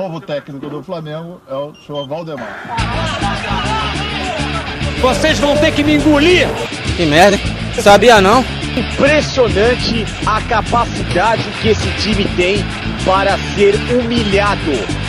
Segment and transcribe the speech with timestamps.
[0.00, 2.48] novo técnico do Flamengo é o senhor Valdemar.
[5.02, 6.48] Vocês vão ter que me engolir!
[6.96, 7.38] Que merda,
[7.82, 8.42] sabia não?
[8.74, 12.64] Impressionante a capacidade que esse time tem
[13.04, 14.99] para ser humilhado.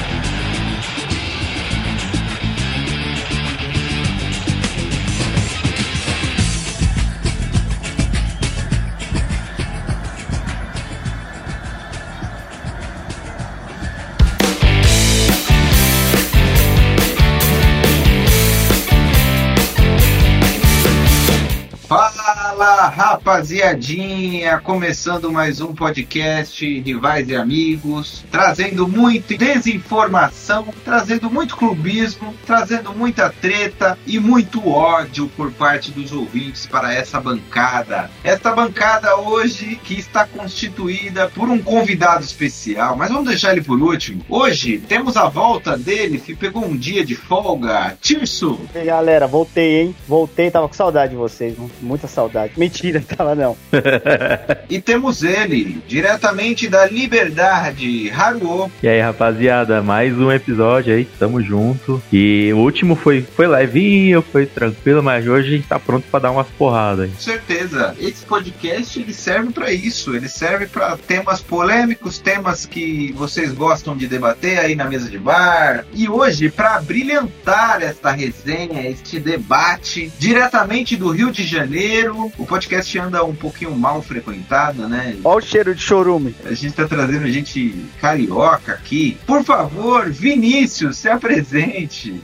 [23.31, 32.93] Rapaziadinha, começando mais um podcast Rivais e Amigos, trazendo muita desinformação, trazendo muito clubismo, trazendo
[32.93, 38.11] muita treta e muito ódio por parte dos ouvintes para essa bancada.
[38.21, 43.81] Esta bancada hoje que está constituída por um convidado especial, mas vamos deixar ele por
[43.81, 44.25] último.
[44.27, 48.59] Hoje temos a volta dele, que pegou um dia de folga, Tirso.
[48.75, 49.95] E aí, galera, voltei, hein?
[50.05, 52.59] Voltei, tava com saudade de vocês, muita saudade.
[52.59, 53.57] Mentira, tava não.
[54.69, 58.71] E temos ele, diretamente da Liberdade, Haruo.
[58.81, 62.01] E aí, rapaziada, mais um episódio aí, tamo junto.
[62.11, 66.21] E o último foi, foi levinho, foi tranquilo, mas hoje a gente tá pronto pra
[66.21, 67.11] dar umas porradas aí.
[67.11, 73.11] Com certeza, esse podcast ele serve para isso, ele serve para temas polêmicos, temas que
[73.11, 75.85] vocês gostam de debater aí na mesa de bar.
[75.93, 82.97] E hoje, para brilhantar esta resenha, este debate, diretamente do Rio de Janeiro, o podcast
[83.11, 85.17] anda um pouquinho mal frequentado, né?
[85.23, 86.33] Olha o cheiro de chorume.
[86.45, 89.17] A gente tá trazendo gente carioca aqui.
[89.27, 92.21] Por favor, Vinícius, se apresente.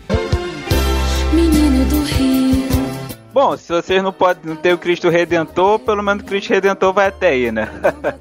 [1.33, 2.67] Menino do Rio.
[3.33, 6.93] Bom, se vocês não podem não ter o Cristo Redentor, pelo menos o Cristo Redentor
[6.93, 7.69] vai até aí, né?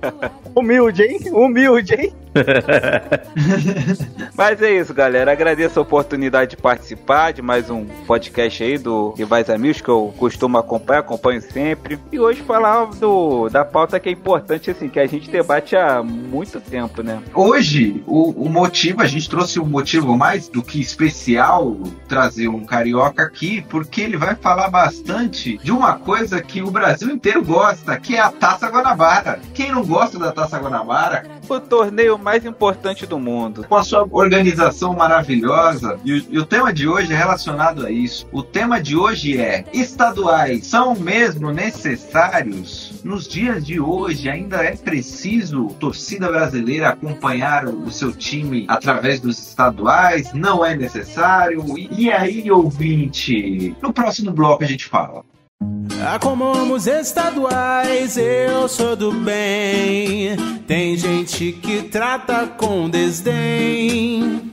[0.54, 1.20] Humilde, hein?
[1.32, 2.12] Humilde, hein?
[4.36, 5.32] Mas é isso, galera.
[5.32, 10.14] Agradeço a oportunidade de participar de mais um podcast aí do Rivais Amigos, que eu
[10.16, 11.98] costumo acompanhar, acompanho sempre.
[12.12, 16.02] E hoje falar do, da pauta que é importante, assim, que a gente debate há
[16.02, 17.22] muito tempo, né?
[17.34, 21.76] Hoje, o, o motivo, a gente trouxe um motivo mais do que especial
[22.08, 27.10] trazer um carioca aqui, porque ele vai falar bastante de uma coisa que o Brasil
[27.10, 29.40] inteiro gosta, que é a Taça Guanabara.
[29.54, 33.64] Quem não gosta da Taça Guanabara, O torneio mais importante do mundo.
[33.68, 35.96] com a sua organização maravilhosa.
[36.04, 38.26] E, o- e o tema de hoje é relacionado a isso.
[38.32, 42.94] O tema de hoje é: estaduais são mesmo necessários?
[43.04, 49.38] Nos dias de hoje, ainda é preciso torcida brasileira acompanhar o seu time através dos
[49.38, 50.32] estaduais?
[50.34, 51.64] Não é necessário?
[51.78, 53.74] E aí, ouvinte?
[53.80, 55.22] No próximo bloco a gente fala.
[55.60, 60.36] Ah, como os estaduais, eu sou do bem.
[60.66, 64.52] Tem gente que trata com desdém.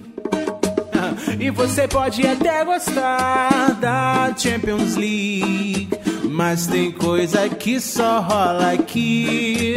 [0.93, 5.89] Ah, E você pode até gostar da Champions League,
[6.29, 9.75] mas tem coisa que só rola aqui.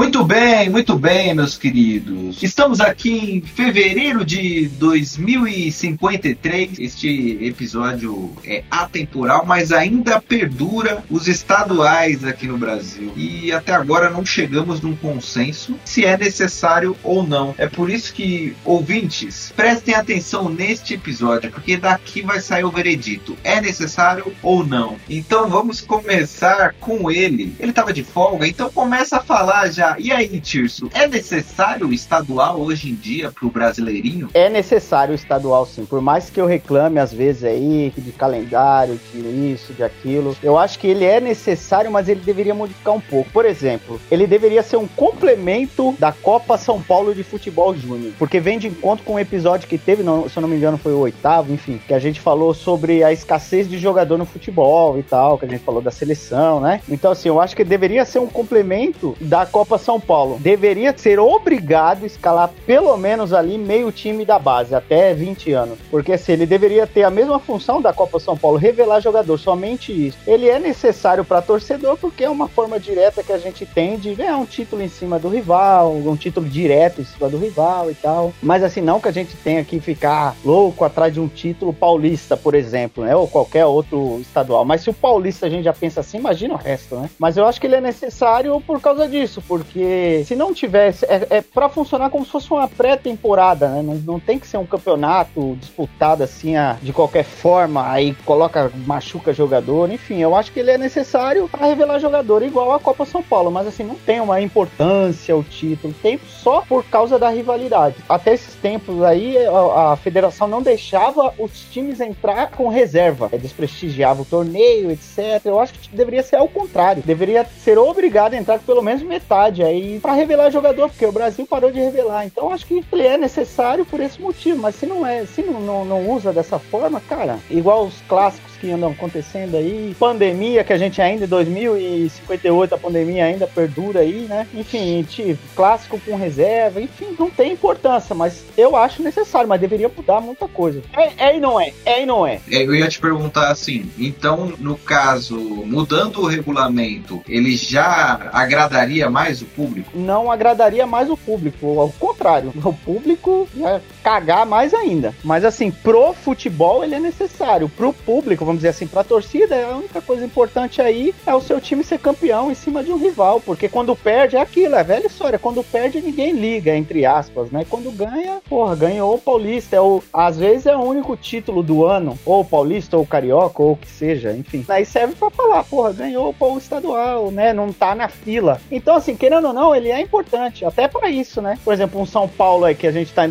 [0.00, 2.42] Muito bem, muito bem, meus queridos.
[2.42, 6.78] Estamos aqui em fevereiro de 2053.
[6.78, 13.12] Este episódio é atemporal, mas ainda perdura os estaduais aqui no Brasil.
[13.14, 17.54] E até agora não chegamos num consenso se é necessário ou não.
[17.58, 23.36] É por isso que, ouvintes, prestem atenção neste episódio, porque daqui vai sair o veredito.
[23.44, 24.96] É necessário ou não?
[25.10, 27.54] Então vamos começar com ele.
[27.60, 29.89] Ele estava de folga, então começa a falar já.
[29.98, 34.28] E aí, Tirso, é necessário o estadual hoje em dia pro brasileirinho?
[34.34, 35.84] É necessário o estadual, sim.
[35.84, 39.18] Por mais que eu reclame às vezes aí de calendário, de
[39.52, 43.30] isso, de aquilo, eu acho que ele é necessário, mas ele deveria modificar um pouco.
[43.30, 48.40] Por exemplo, ele deveria ser um complemento da Copa São Paulo de Futebol Júnior, porque
[48.40, 50.92] vem de encontro com um episódio que teve, não- se eu não me engano, foi
[50.92, 55.02] o oitavo, enfim, que a gente falou sobre a escassez de jogador no futebol e
[55.02, 56.80] tal, que a gente falou da seleção, né?
[56.88, 60.38] Então, assim, eu acho que deveria ser um complemento da Copa São Paulo.
[60.38, 65.78] Deveria ser obrigado a escalar pelo menos ali meio time da base, até 20 anos.
[65.90, 69.90] Porque assim, ele deveria ter a mesma função da Copa São Paulo, revelar jogador, somente
[70.08, 70.18] isso.
[70.26, 74.14] Ele é necessário para torcedor porque é uma forma direta que a gente tem de
[74.14, 77.94] ganhar um título em cima do rival, um título direto em cima do rival e
[77.94, 78.32] tal.
[78.42, 82.36] Mas assim, não que a gente tenha que ficar louco atrás de um título paulista,
[82.36, 83.16] por exemplo, né?
[83.16, 84.64] Ou qualquer outro estadual.
[84.64, 87.10] Mas se o paulista a gente já pensa assim, imagina o resto, né?
[87.18, 91.04] Mas eu acho que ele é necessário por causa disso, por porque se não tivesse,
[91.06, 93.82] é, é para funcionar como se fosse uma pré-temporada, né?
[93.82, 98.70] Não, não tem que ser um campeonato disputado assim a, de qualquer forma, aí coloca,
[98.86, 103.04] machuca jogador, enfim, eu acho que ele é necessário para revelar jogador igual a Copa
[103.04, 107.28] São Paulo, mas assim, não tem uma importância o título, tem só por causa da
[107.28, 107.96] rivalidade.
[108.08, 113.38] Até esses tempos aí, a, a federação não deixava os times entrar com reserva, é,
[113.38, 115.44] desprestigiava o torneio, etc.
[115.44, 119.02] Eu acho que deveria ser ao contrário, deveria ser obrigado a entrar com pelo menos
[119.02, 122.26] metade aí para revelar jogador, porque o Brasil parou de revelar.
[122.26, 125.60] Então acho que ele é necessário por esse motivo, mas se não é, se não,
[125.60, 130.72] não, não usa dessa forma, cara, igual os clássicos que andam acontecendo aí, pandemia que
[130.72, 134.46] a gente ainda em 2058 a pandemia ainda perdura aí, né?
[134.54, 139.90] Enfim, tipo, clássico com reserva, enfim, não tem importância, mas eu acho necessário, mas deveria
[139.94, 140.82] mudar muita coisa.
[140.92, 142.40] É, é e não é, é e não é.
[142.50, 149.08] É, Eu ia te perguntar assim, então, no caso, mudando o regulamento, ele já agradaria
[149.08, 149.90] mais o público?
[149.94, 155.14] Não agradaria mais o público, ao contrário, o público ia cagar mais ainda.
[155.24, 159.76] Mas assim, pro futebol ele é necessário, pro público, vamos dizer assim, pra torcida, a
[159.76, 163.40] única coisa importante aí é o seu time ser campeão em cima de um rival,
[163.40, 167.64] porque quando perde é aquilo, é velha história, quando perde ninguém liga, entre aspas, né?
[167.68, 171.84] Quando ganha, porra, ganhou o Paulista, é o, às vezes é o único título do
[171.84, 174.64] ano, ou Paulista, ou Carioca, ou o que seja, enfim.
[174.68, 177.52] Aí serve pra falar, porra, ganhou o estadual, né?
[177.52, 178.60] Não tá na fila.
[178.70, 181.58] Então, assim, querendo ou não, ele é importante, até pra isso, né?
[181.64, 183.30] Por exemplo, um São Paulo aí que a gente tá em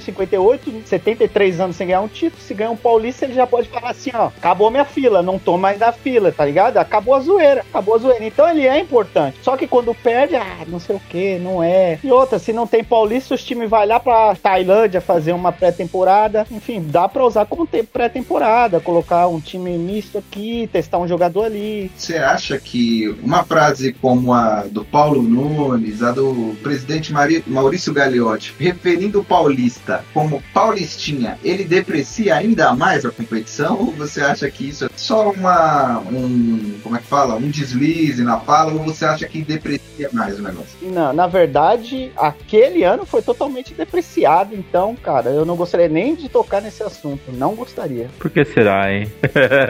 [0.00, 3.90] 2058, 73 anos sem ganhar um título, se ganhar um Paulista, ele já pode falar
[3.90, 6.76] assim, ó, acabou minha fila, não tô mais na fila, tá ligado?
[6.76, 8.24] Acabou a zoeira, acabou a zoeira.
[8.24, 9.38] Então ele é importante.
[9.42, 11.98] Só que quando perde, ah, não sei o que, não é.
[12.02, 16.46] E outra, se não tem Paulista, os times vai lá pra Tailândia fazer uma pré-temporada.
[16.50, 21.44] Enfim, dá pra usar como te- pré-temporada, colocar um time misto aqui, testar um jogador
[21.44, 21.90] ali.
[21.96, 27.12] Você acha que uma frase como a do Paulo Nunes, a do presidente
[27.46, 33.78] Maurício Gagliotti, referindo o Paulista como Paulistinha, ele deprecia ainda mais a competição?
[33.78, 36.00] Ou você acha que isso é só uma.
[36.00, 36.78] um.
[36.82, 37.34] como é que fala?
[37.36, 38.72] Um deslize na fala?
[38.72, 40.76] Ou você acha que deprecia mais o negócio?
[40.82, 44.54] Na, na verdade, aquele ano foi totalmente depreciado.
[44.54, 47.32] Então, cara, eu não gostaria nem de tocar nesse assunto.
[47.32, 48.08] Não gostaria.
[48.18, 49.10] Por que será, hein?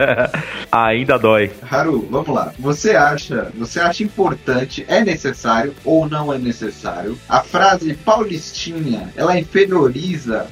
[0.71, 1.51] Ainda dói.
[1.69, 2.53] Haru, vamos lá.
[2.59, 7.17] Você acha, você acha importante, é necessário ou não é necessário?
[7.27, 9.37] A frase paulistinha, ela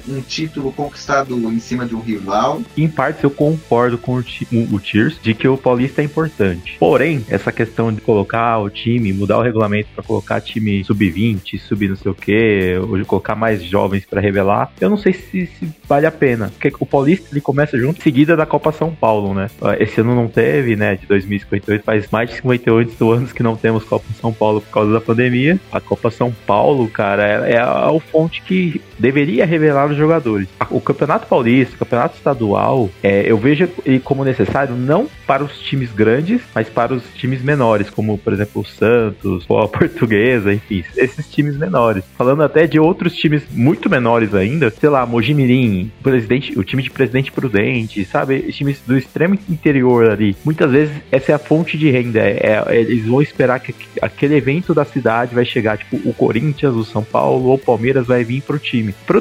[0.08, 2.62] um título conquistado em cima de um rival?
[2.76, 4.80] Em partes eu concordo com o, o, o
[5.22, 6.76] de que o Paulista é importante.
[6.78, 11.88] Porém, essa questão de colocar o time, mudar o regulamento pra colocar time sub-20, sub
[11.88, 15.68] não sei o que, ou colocar mais jovens pra revelar, eu não sei se, se
[15.88, 16.50] vale a pena.
[16.50, 19.48] Porque o Paulista ele começa junto em seguida da Copa São Paulo, né?
[19.78, 20.96] Esse ano não teve, né?
[20.96, 24.92] De 2058, faz mais de 58 anos que não temos Copa São Paulo por causa
[24.92, 25.58] da pandemia.
[25.70, 30.48] A Copa São Paulo, cara, é, é a, a fonte que deveria revelar os jogadores.
[30.70, 35.58] O Campeonato Paulista, o Campeonato Estadual, é, eu vejo ele como necessário não para os
[35.60, 40.52] times grandes, mas para os times menores, como por exemplo o Santos, ou a Portuguesa,
[40.52, 42.04] enfim, esses times menores.
[42.16, 46.90] Falando até de outros times muito menores ainda, sei lá, Mojimirim, presidente, o time de
[46.90, 48.40] Presidente Prudente, sabe?
[48.52, 50.36] Times do extremo interior ali.
[50.44, 52.20] Muitas vezes essa é a fonte de renda.
[52.20, 56.12] É, é- eles vão esperar que aqu- aquele evento da cidade vai chegar, tipo, o
[56.14, 58.94] Corinthians, o São Paulo ou o Palmeiras vai vir pro time.
[59.06, 59.20] Pro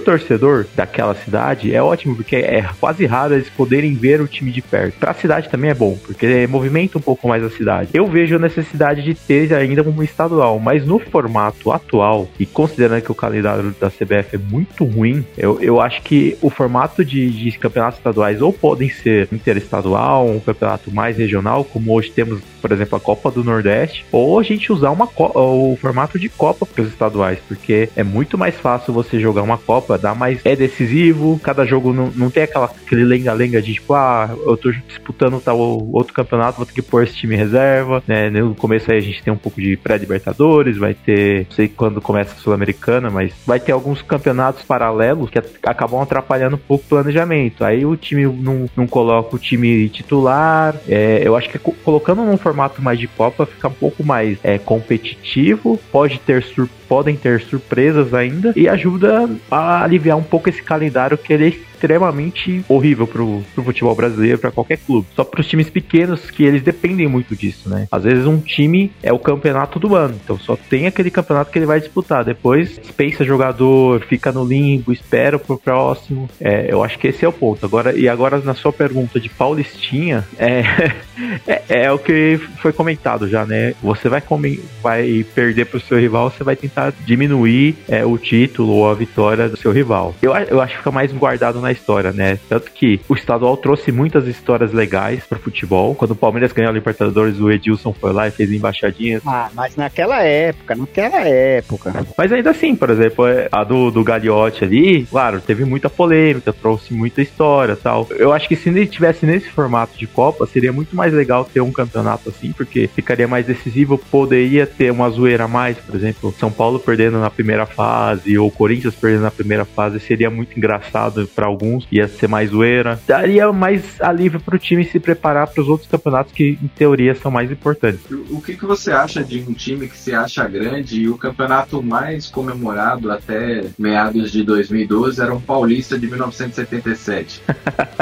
[0.76, 4.98] daquela cidade é ótimo, porque é quase raro eles poderem ver o time de perto.
[5.00, 7.90] Pra cidade também é bom, porque movimenta um pouco mais a cidade.
[7.94, 13.02] Eu vejo a necessidade de ter ainda um estadual, mas no formato atual, e considerando
[13.02, 17.30] que o calendário da CBF é muito ruim, eu, eu acho que o formato de,
[17.30, 22.72] de campeonatos estaduais ou podem ser interestadual, um campeonato mais regional, como hoje temos, por
[22.72, 26.82] exemplo, a Copa do Nordeste, ou a gente usar uma o formato de Copa para
[26.82, 30.40] os estaduais, porque é muito mais fácil você jogar uma Copa, dá mais.
[30.46, 34.72] É decisivo, cada jogo não, não tem aquela, aquele lenga-lenga de tipo, ah, eu tô
[34.72, 38.30] disputando tal outro campeonato, vou ter que pôr esse time reserva, né?
[38.30, 42.02] No começo aí a gente tem um pouco de pré-libertadores, vai ter, não sei quando
[42.02, 46.90] começa a Sul-Americana, mas vai ter alguns campeonatos paralelos que acabam atrapalhando um pouco o
[46.90, 47.64] planejamento.
[47.64, 50.76] Aí o time não, não coloca o time titular.
[50.88, 54.38] É, eu acho que co- colocando num formato mais de Copa fica um pouco mais
[54.44, 56.44] é, competitivo, pode ter
[56.88, 62.64] podem ter surpresas ainda e ajuda a aliviar um pouco esse calendário que ele extremamente
[62.68, 65.08] horrível pro, pro futebol brasileiro, para qualquer clube.
[65.16, 67.88] Só para os times pequenos que eles dependem muito disso, né?
[67.92, 71.60] Às vezes um time é o campeonato do ano, então só tem aquele campeonato que
[71.60, 72.24] ele vai disputar.
[72.24, 76.30] Depois dispensa jogador, fica no limbo, espera pro próximo.
[76.40, 77.66] É, eu acho que esse é o ponto.
[77.66, 80.64] Agora e agora na sua pergunta de Paulistinha, é,
[81.46, 83.74] é, é, o que foi comentado já, né?
[83.82, 88.74] Você vai, comer, vai perder pro seu rival, você vai tentar diminuir é, o título
[88.74, 90.16] ou a vitória do seu rival.
[90.22, 92.40] Eu, eu acho que fica mais guardado na história, né?
[92.48, 95.96] Tanto que o estadual trouxe muitas histórias legais para futebol.
[95.96, 99.22] Quando o Palmeiras ganhou a Libertadores, o Edilson foi lá e fez embaixadinhas.
[99.26, 102.06] Ah, mas naquela época, naquela época.
[102.18, 106.54] Mas ainda assim, por exemplo, é, a do, do Gagliotti ali, claro, teve muita polêmica,
[106.54, 108.08] trouxe muita história tal.
[108.12, 111.62] Eu acho que se ele tivesse nesse formato de Copa, seria muito mais legal ter
[111.62, 116.34] um campeonato assim, porque ficaria mais decisivo, poderia ter uma zoeira a mais, por exemplo,
[116.40, 121.28] São Paulo perdendo na primeira fase ou Corinthians perdendo na primeira fase, seria muito engraçado
[121.36, 123.00] para alguns, ia ser mais zoeira.
[123.08, 127.32] Daria mais alívio pro time se preparar para os outros campeonatos que em teoria são
[127.32, 128.02] mais importantes.
[128.30, 131.82] O que, que você acha de um time que se acha grande e o campeonato
[131.82, 137.42] mais comemorado até meados de 2012 era um Paulista de 1977?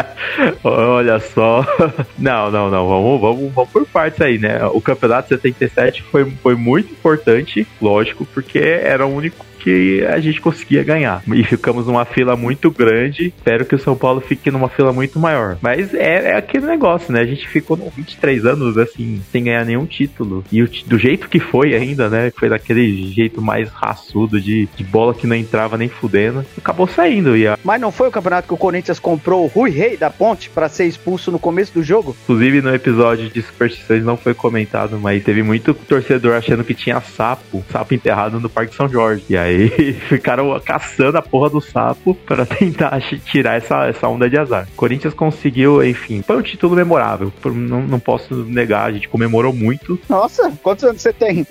[0.64, 1.66] Olha só.
[2.18, 2.88] Não, não, não.
[2.88, 4.66] Vamos, vamos, vamos por partes aí, né?
[4.68, 10.42] O campeonato 77 foi, foi muito importante, lógico, porque era o único que a gente
[10.42, 11.24] conseguia ganhar.
[11.34, 13.28] E ficamos numa fila muito grande.
[13.28, 15.58] Espero que o São Paulo fique numa fila muito maior.
[15.62, 17.22] Mas é, é aquele negócio, né?
[17.22, 20.44] A gente ficou 23 anos assim, sem ganhar nenhum título.
[20.52, 22.32] E o, do jeito que foi ainda, né?
[22.36, 26.46] Foi daquele jeito mais raçudo de, de bola que não entrava nem fudendo.
[26.58, 27.38] Acabou saindo.
[27.38, 27.58] E a...
[27.64, 30.68] Mas não foi o campeonato que o Corinthians comprou o Rui Rei da Ponte para
[30.68, 32.16] ser expulso no começo do jogo?
[32.24, 37.00] Inclusive no episódio de Superstições não foi comentado, mas teve muito torcedor achando que tinha
[37.00, 39.24] sapo, sapo enterrado no Parque São Jorge.
[39.30, 44.30] E aí aí ficaram caçando a porra do sapo para tentar tirar essa, essa onda
[44.30, 44.68] de azar.
[44.76, 47.32] Corinthians conseguiu, enfim, foi um título memorável.
[47.46, 50.00] Não, não posso negar, a gente comemorou muito.
[50.10, 51.46] Nossa, quantos anos você tem?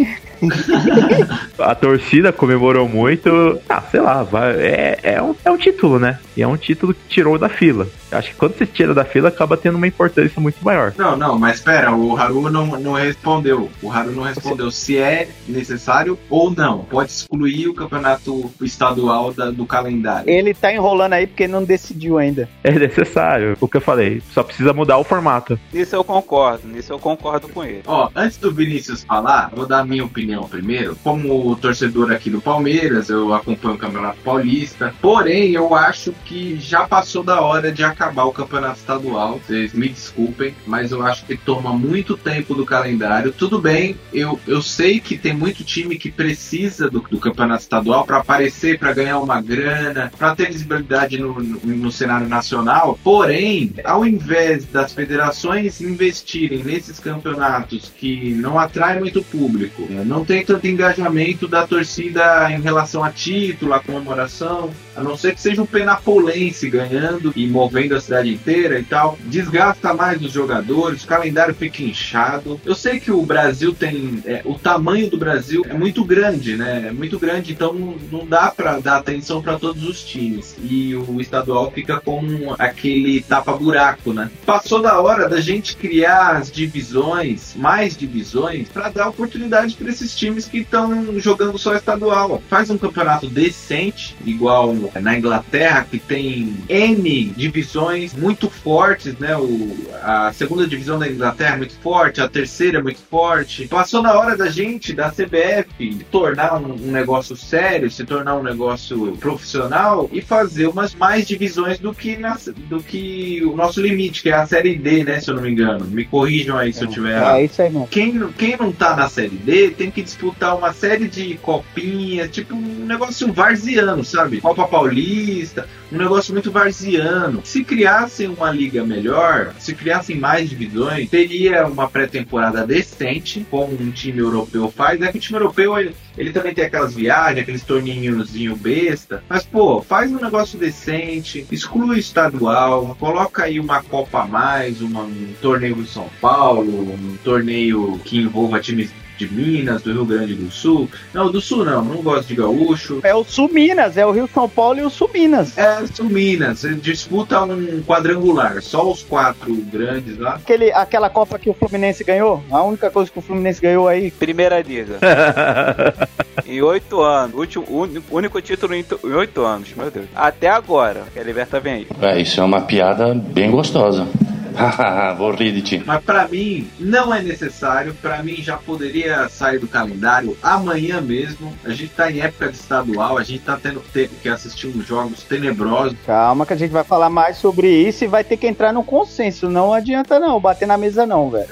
[1.58, 3.60] a torcida comemorou muito.
[3.68, 6.18] Ah, sei lá, vai, é, é, um, é um título, né?
[6.36, 7.86] E é um título que tirou da fila.
[8.12, 10.92] Acho que quando você tira da fila, acaba tendo uma importância muito maior.
[10.96, 13.70] Não, não, mas espera, o Haru não, não respondeu.
[13.82, 16.80] O Haru não respondeu se é necessário ou não.
[16.84, 20.28] Pode excluir o campeonato estadual da, do calendário.
[20.28, 22.48] Ele tá enrolando aí porque não decidiu ainda.
[22.62, 23.56] É necessário.
[23.60, 25.58] O que eu falei, só precisa mudar o formato.
[25.72, 27.82] Nisso eu concordo, nisso eu concordo com ele.
[27.86, 30.96] Ó, antes do Vinícius falar, vou dar a minha opinião primeiro.
[31.02, 34.94] Como torcedor aqui do Palmeiras, eu acompanho o Campeonato Paulista.
[35.00, 39.40] Porém, eu acho que já passou da hora de acabar acabar o campeonato estadual.
[39.46, 43.32] Vocês me desculpem, mas eu acho que toma muito tempo do calendário.
[43.32, 48.04] Tudo bem, eu, eu sei que tem muito time que precisa do, do campeonato estadual
[48.04, 52.98] para aparecer, para ganhar uma grana, para ter visibilidade no, no, no cenário nacional.
[53.04, 60.24] Porém, ao invés das federações investirem nesses campeonatos que não atraem muito público, né, não
[60.24, 65.40] tem tanto engajamento da torcida em relação a título, a comemoração, a não ser que
[65.40, 71.04] seja um penapolense ganhando e movendo a cidade inteira e tal, desgasta mais os jogadores,
[71.04, 72.60] o calendário fica inchado.
[72.64, 74.22] Eu sei que o Brasil tem.
[74.24, 76.86] É, o tamanho do Brasil é muito grande, né?
[76.88, 77.72] É muito grande, então
[78.10, 80.56] não dá para dar atenção para todos os times.
[80.62, 84.30] E o estadual fica com aquele tapa-buraco, né?
[84.44, 90.16] Passou da hora da gente criar as divisões, mais divisões, para dar oportunidade para esses
[90.16, 92.42] times que estão jogando só estadual.
[92.48, 97.81] Faz um campeonato decente, igual na Inglaterra, que tem N divisões
[98.16, 99.36] muito fortes, né?
[99.36, 103.66] O, a segunda divisão da Inglaterra é muito forte, a terceira é muito forte.
[103.68, 108.42] Passou na hora da gente, da CBF, tornar um, um negócio sério, se tornar um
[108.42, 112.36] negócio profissional e fazer umas mais divisões do que, na,
[112.68, 115.20] do que o nosso limite, que é a Série D, né?
[115.20, 115.84] Se eu não me engano.
[115.86, 117.36] Me corrijam aí se é, eu tiver errado.
[117.36, 117.88] É isso aí, mano.
[117.90, 122.54] Quem, quem não tá na Série D tem que disputar uma série de copinhas, tipo
[122.54, 124.40] um negócio varziano, sabe?
[124.40, 127.40] Copa Paulista, um negócio muito varziano.
[127.44, 133.90] Se criassem uma liga melhor, se criassem mais divisões, teria uma pré-temporada decente, como um
[133.90, 135.00] time europeu faz.
[135.00, 139.24] É que o time europeu ele, ele também tem aquelas viagens, aqueles torninhozinho besta.
[139.26, 144.82] Mas, pô, faz um negócio decente, exclui o estadual, coloca aí uma Copa a mais,
[144.82, 150.04] uma, um torneio de São Paulo, um torneio que envolva times de Minas, do Rio
[150.04, 150.88] Grande do Sul.
[151.12, 153.00] Não, do Sul não, não gosto de gaúcho.
[153.02, 155.56] É o Sul Minas, é o Rio São Paulo e o Sul Minas.
[155.56, 160.34] É, Sul Minas, disputa um quadrangular, só os quatro grandes lá.
[160.34, 164.10] Aquele, aquela Copa que o Fluminense ganhou, a única coisa que o Fluminense ganhou aí.
[164.10, 164.98] Primeira liga.
[166.46, 167.34] em oito anos.
[167.36, 167.64] Último,
[168.10, 170.06] único título em oito anos, meu Deus.
[170.14, 171.86] Até agora, que a Liberta vem aí.
[172.00, 174.06] É, isso é uma piada bem gostosa.
[175.18, 175.82] Vou rir de ti.
[175.84, 177.94] Mas para mim não é necessário.
[177.94, 181.52] Para mim já poderia sair do calendário amanhã mesmo.
[181.64, 184.86] A gente tá em época de estadual, a gente tá tendo tempo que assistir uns
[184.86, 185.96] jogos tenebrosos.
[186.06, 188.84] Calma que a gente vai falar mais sobre isso e vai ter que entrar no
[188.84, 189.48] consenso.
[189.48, 191.48] Não adianta não, bater na mesa não, velho.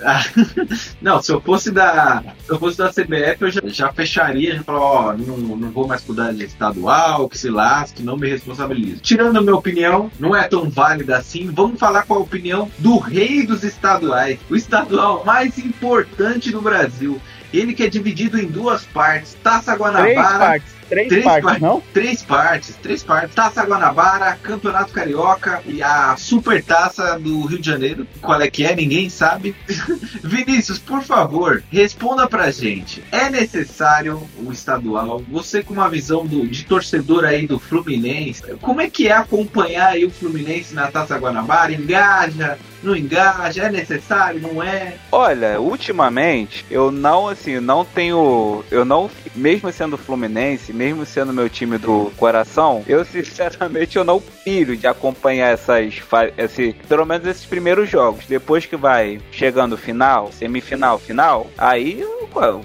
[1.01, 4.63] não, se eu fosse da, se eu fosse da CBF, eu já, já fecharia, já
[4.63, 9.01] falava, ó, não, não vou mais cuidar de estadual, que se lasque, não me responsabilizo.
[9.01, 11.51] Tirando a minha opinião, não é tão válida assim.
[11.51, 16.61] Vamos falar com a opinião do do rei dos estaduais, o estadual mais importante do
[16.61, 17.21] Brasil.
[17.55, 20.13] Ele que é dividido em duas partes, Taça Guanabara.
[20.13, 21.81] Três partes Três, três partes, par não?
[21.95, 23.33] Três partes, três partes.
[23.33, 28.07] Taça Guanabara, Campeonato Carioca e a Super Taça do Rio de Janeiro.
[28.21, 28.75] Qual é que é?
[28.75, 29.55] Ninguém sabe.
[30.21, 33.05] Vinícius, por favor, responda pra gente.
[33.13, 35.23] É necessário o estadual?
[35.31, 39.91] Você com uma visão do, de torcedor aí do Fluminense, como é que é acompanhar
[39.91, 41.73] aí o Fluminense na Taça Guanabara?
[41.73, 42.59] Engaja?
[42.83, 44.95] Não engaja, é necessário, não é?
[45.13, 51.49] Olha, ultimamente eu não assim, não tenho, eu não, mesmo sendo Fluminense, mesmo sendo meu
[51.49, 56.01] time do coração, eu sinceramente eu não pilho de acompanhar essas,
[56.37, 58.27] esse, pelo menos esses primeiros jogos.
[58.27, 62.05] Depois que vai chegando final, semifinal, final, aí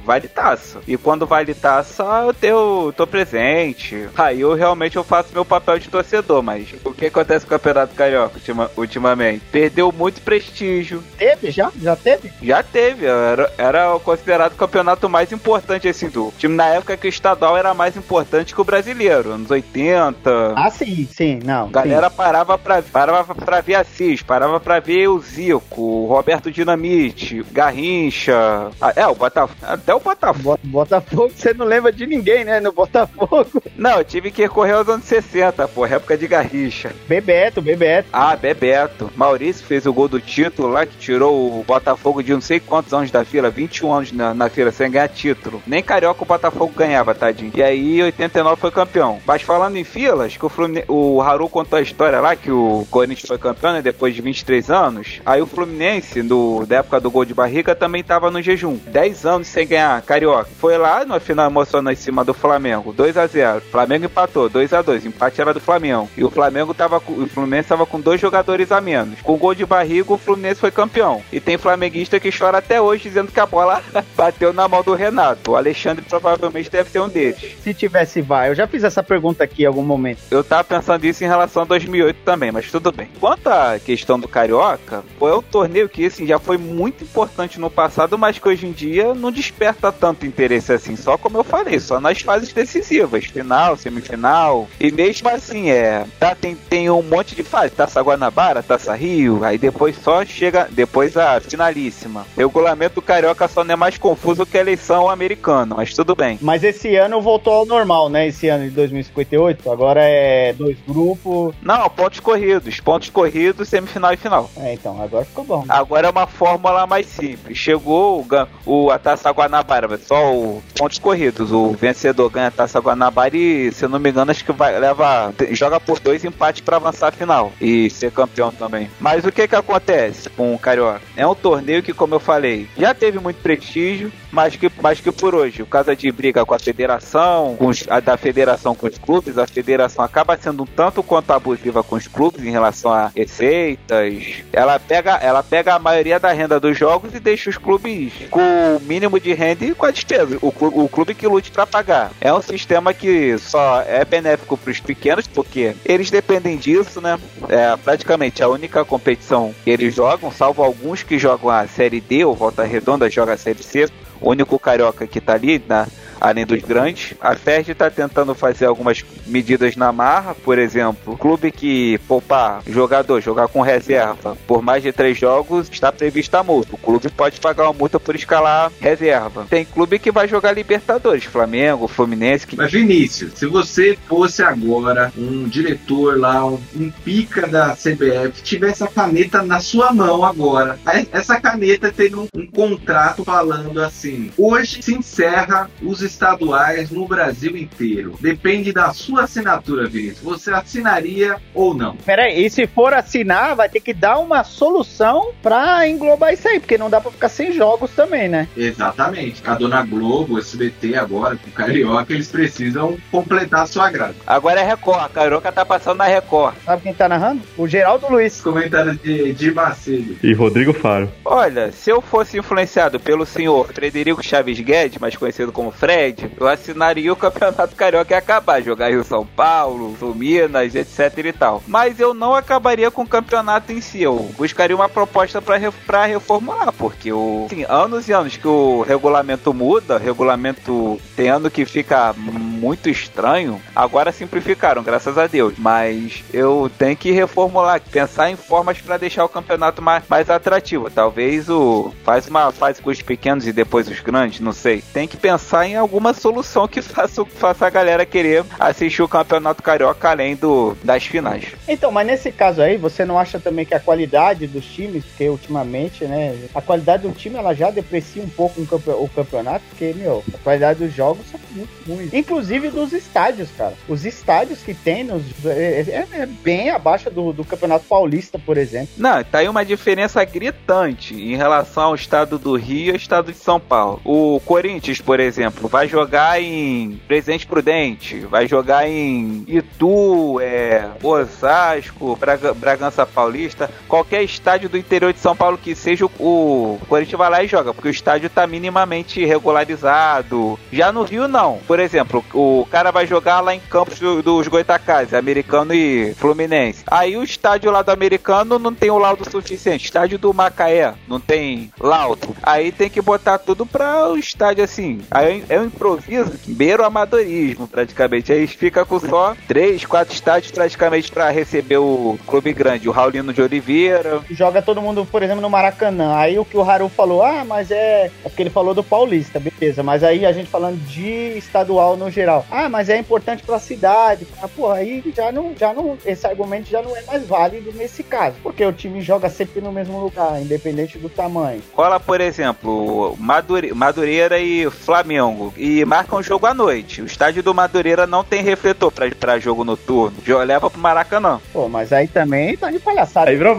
[0.03, 0.79] vale taça.
[0.87, 4.07] E quando vale taça, eu tenho, tô presente.
[4.17, 7.59] Aí eu realmente eu faço meu papel de torcedor, mas o que acontece com o
[7.59, 9.43] Campeonato Carioca ultima, ultimamente?
[9.51, 11.03] Perdeu muito prestígio.
[11.17, 11.71] Teve já?
[11.81, 12.31] Já teve?
[12.41, 13.05] Já teve.
[13.05, 17.57] Era, era considerado o campeonato mais importante assim do time na época que o estadual
[17.57, 20.53] era mais importante que o brasileiro, anos 80.
[20.55, 21.67] Ah, sim, sim, não.
[21.67, 22.15] A galera sim.
[22.15, 28.71] parava pra, parava pra ver Assis, parava pra ver o Zico, o Roberto Dinamite, Garrincha.
[28.79, 29.54] Ah, é, o Botafogo.
[29.61, 30.59] Até o Botafogo.
[30.63, 32.59] Botafogo, você não lembra de ninguém, né?
[32.59, 33.45] No Botafogo.
[33.75, 36.93] Não, eu tive que correr aos anos 60, pô, época de Garrincha.
[37.07, 38.07] Bebeto, Bebeto.
[38.11, 39.11] Ah, Bebeto.
[39.15, 42.93] Maurício fez o gol do título lá, que tirou o Botafogo de não sei quantos
[42.93, 45.61] anos da fila, 21 anos na, na fila, sem ganhar título.
[45.67, 47.51] Nem Carioca o Botafogo ganhava, tadinho.
[47.53, 49.19] E aí, 89 foi campeão.
[49.25, 52.87] Mas falando em filas, que o, Fluminense, o Haru contou a história lá, que o
[52.89, 55.21] Corinthians foi campeão, né, depois de 23 anos.
[55.25, 58.77] Aí o Fluminense, do, da época do gol de barriga, também tava no jejum.
[58.87, 60.49] 10 anos sem ganhar Carioca.
[60.59, 62.93] Foi lá, no final emocionou em cima do Flamengo.
[62.93, 66.09] 2 a 0 Flamengo empatou, 2 a 2 Empate era do Flamengo.
[66.17, 69.21] E o Flamengo tava com, o Fluminense tava com dois jogadores a menos.
[69.21, 71.21] Com gol de barriga, o Fluminense foi campeão.
[71.31, 73.81] E tem flamenguista que chora até hoje dizendo que a bola
[74.15, 75.51] bateu na mão do Renato.
[75.51, 77.57] O Alexandre provavelmente deve ser um deles.
[77.61, 80.19] Se tivesse vai, eu já fiz essa pergunta aqui em algum momento.
[80.31, 83.09] Eu tava pensando isso em relação a 2008 também, mas tudo bem.
[83.19, 87.69] Quanto à questão do Carioca, foi um torneio que assim, já foi muito importante no
[87.69, 90.95] passado, mas que hoje em dia não desperta tanto interesse assim.
[90.95, 94.67] Só como eu falei, só nas fases decisivas, final, semifinal.
[94.79, 96.05] E mesmo assim, é.
[96.19, 97.73] Tá, tem, tem um monte de fase.
[97.73, 100.67] Taça Guanabara, Taça Rio, aí depois só chega.
[100.71, 102.25] Depois a finalíssima.
[102.35, 106.39] Regulamento Carioca só não é mais confuso que a eleição americana, mas tudo bem.
[106.41, 108.27] Mas esse ano voltou ao normal, né?
[108.27, 109.69] Esse ano de 2058.
[109.71, 111.53] Agora é dois grupos.
[111.61, 112.79] Não, pontos corridos.
[112.79, 114.49] Pontos corridos, semifinal e final.
[114.57, 115.65] É, então, agora ficou bom.
[115.67, 117.57] Agora é uma fórmula mais simples.
[117.57, 118.25] Chegou
[118.65, 121.51] o, o a Taça Guanabara, só o pontos corridos.
[121.51, 125.33] O vencedor ganha a Taça Guanabara e, se não me engano, acho que vai leva
[125.51, 128.89] joga por dois empates para avançar a final e ser campeão também.
[128.99, 131.01] Mas o que que acontece com o Carioca?
[131.15, 135.11] É um torneio que, como eu falei, já teve muito prestígio, mas que, mas que
[135.11, 138.85] por hoje, o caso de briga com a federação, com os, a da federação com
[138.85, 142.91] os clubes, a federação acaba sendo um tanto quanto abusiva com os clubes em relação
[142.91, 144.43] a receitas.
[144.51, 148.41] Ela pega, ela pega a maioria da renda dos jogos e deixa os clubes com
[148.41, 150.37] o mínimo de renda e com a despesa.
[150.41, 152.11] O, clube, o clube que lute para pagar.
[152.19, 157.17] É um sistema que só é benéfico para os pequenos, porque eles dependem disso, né?
[157.47, 162.25] É praticamente a única competição que eles jogam, salvo alguns que jogam a Série D
[162.25, 163.87] ou Volta Redonda joga a Série C.
[164.21, 165.87] O único carioca que tá ali na,
[166.19, 167.13] além dos grandes.
[167.19, 173.21] A FERJ está tentando fazer algumas medidas na marra, por exemplo, clube que poupar jogador,
[173.21, 176.75] jogar com reserva por mais de três jogos, está prevista a multa.
[176.75, 179.45] O clube pode pagar uma multa por escalar reserva.
[179.49, 182.47] Tem clube que vai jogar Libertadores, Flamengo, Fluminense.
[182.47, 182.55] Que...
[182.55, 188.83] Mas Vinícius, se você fosse agora um diretor lá, um, um pica da CBF, tivesse
[188.83, 190.79] a caneta na sua mão agora,
[191.11, 197.55] essa caneta tem um, um contrato falando assim: hoje se encerra os estaduais no Brasil
[197.57, 198.15] inteiro.
[198.19, 200.21] Depende da sua assinatura, Vinícius.
[200.21, 201.95] Você assinaria ou não?
[201.97, 206.59] Peraí, e se for assinar, vai ter que dar uma solução pra englobar isso aí,
[206.59, 208.47] porque não dá pra ficar sem jogos também, né?
[208.55, 209.41] Exatamente.
[209.45, 214.15] A Dona Globo, o SBT agora, com o Carioca, eles precisam completar a sua grade.
[214.25, 216.55] Agora é Record, a Carioca tá passando na Record.
[216.63, 217.41] Sabe quem tá narrando?
[217.57, 218.41] O Geraldo Luiz.
[218.41, 220.17] Comentário de, de Macedo.
[220.21, 221.11] E Rodrigo Faro.
[221.23, 225.94] Olha, se eu fosse influenciado pelo senhor Frederico Chaves Guedes, mais conhecido como Fred,
[226.39, 228.61] eu assinaria o Campeonato Carioca e acabar.
[228.61, 231.63] Jogar Rio São Paulo, Sul Minas, etc e tal.
[231.67, 234.01] Mas eu não acabaria com o campeonato em si.
[234.01, 239.53] Eu buscaria uma proposta para reformular, porque o, assim, anos e anos que o regulamento
[239.53, 243.61] muda, regulamento tem ano que fica muito estranho.
[243.75, 245.53] Agora simplificaram, graças a Deus.
[245.57, 250.89] Mas eu tenho que reformular, pensar em formas para deixar o campeonato mais, mais atrativo.
[250.89, 254.83] Talvez o faz uma fase com os pequenos e depois os grandes, não sei.
[254.93, 259.63] Tem que pensar em alguma solução que faça, faça a galera querer assistir o campeonato
[259.63, 261.45] carioca além do, das finais.
[261.67, 265.29] Então, mas nesse caso aí, você não acha também que a qualidade dos times, porque
[265.29, 270.23] ultimamente, né, a qualidade do time ela já deprecia um pouco o campeonato, porque, meu,
[270.33, 272.13] a qualidade dos jogos são muito ruins.
[272.13, 273.73] Inclusive dos estádios, cara.
[273.87, 278.57] Os estádios que tem nos, é, é, é bem abaixo do, do Campeonato Paulista, por
[278.57, 278.89] exemplo.
[278.97, 283.31] Não, tá aí uma diferença gritante em relação ao estado do Rio e ao estado
[283.31, 284.01] de São Paulo.
[284.03, 292.15] O Corinthians, por exemplo, vai jogar em Presidente Prudente, vai jogar em Itu, é, Osasco,
[292.15, 297.17] Braga, Bragança Paulista, qualquer estádio do interior de São Paulo que seja, o, o Corinthians
[297.17, 300.57] vai lá e joga, porque o estádio tá minimamente regularizado.
[300.71, 301.59] Já no Rio, não.
[301.67, 306.85] Por exemplo, o cara vai jogar lá em Campos do, dos Goitacazes, americano e Fluminense.
[306.87, 309.83] Aí o estádio lá do americano não tem o laudo suficiente.
[309.83, 312.33] Estádio do Macaé não tem laudo.
[312.41, 315.01] Aí tem que botar tudo pra o estádio assim.
[315.11, 318.31] Aí é um improviso, beira o amadorismo praticamente.
[318.31, 322.87] Aí fica com só três, quatro estádios praticamente para receber o clube grande.
[322.87, 324.21] O Raulino de Oliveira.
[324.29, 326.15] Joga todo mundo, por exemplo, no Maracanã.
[326.15, 328.11] Aí o que o Haru falou, ah, mas é.
[328.23, 329.83] É porque ele falou do Paulista, beleza.
[329.83, 332.45] Mas aí a gente falando de estadual no geral.
[332.49, 334.27] Ah, mas é importante pra cidade.
[334.41, 335.97] Ah, porra, aí já não, já não.
[336.05, 338.35] Esse argumento já não é mais válido nesse caso.
[338.43, 341.61] Porque o time joga sempre no mesmo lugar, independente do tamanho.
[341.73, 343.73] Cola, por exemplo, Madure...
[343.73, 345.53] Madureira e Flamengo.
[345.57, 347.01] E marcam jogo à noite.
[347.01, 350.15] O estádio do Madureira não tem refletor pra, pra jogo noturno.
[350.45, 351.39] Leva pro Maracanã.
[351.51, 353.29] Pô, mas aí também tá de palhaçada.
[353.29, 353.55] Aí virou.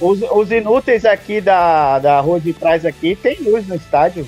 [0.00, 4.26] Os, os inúteis aqui da, da rua de trás aqui tem luz no estádio.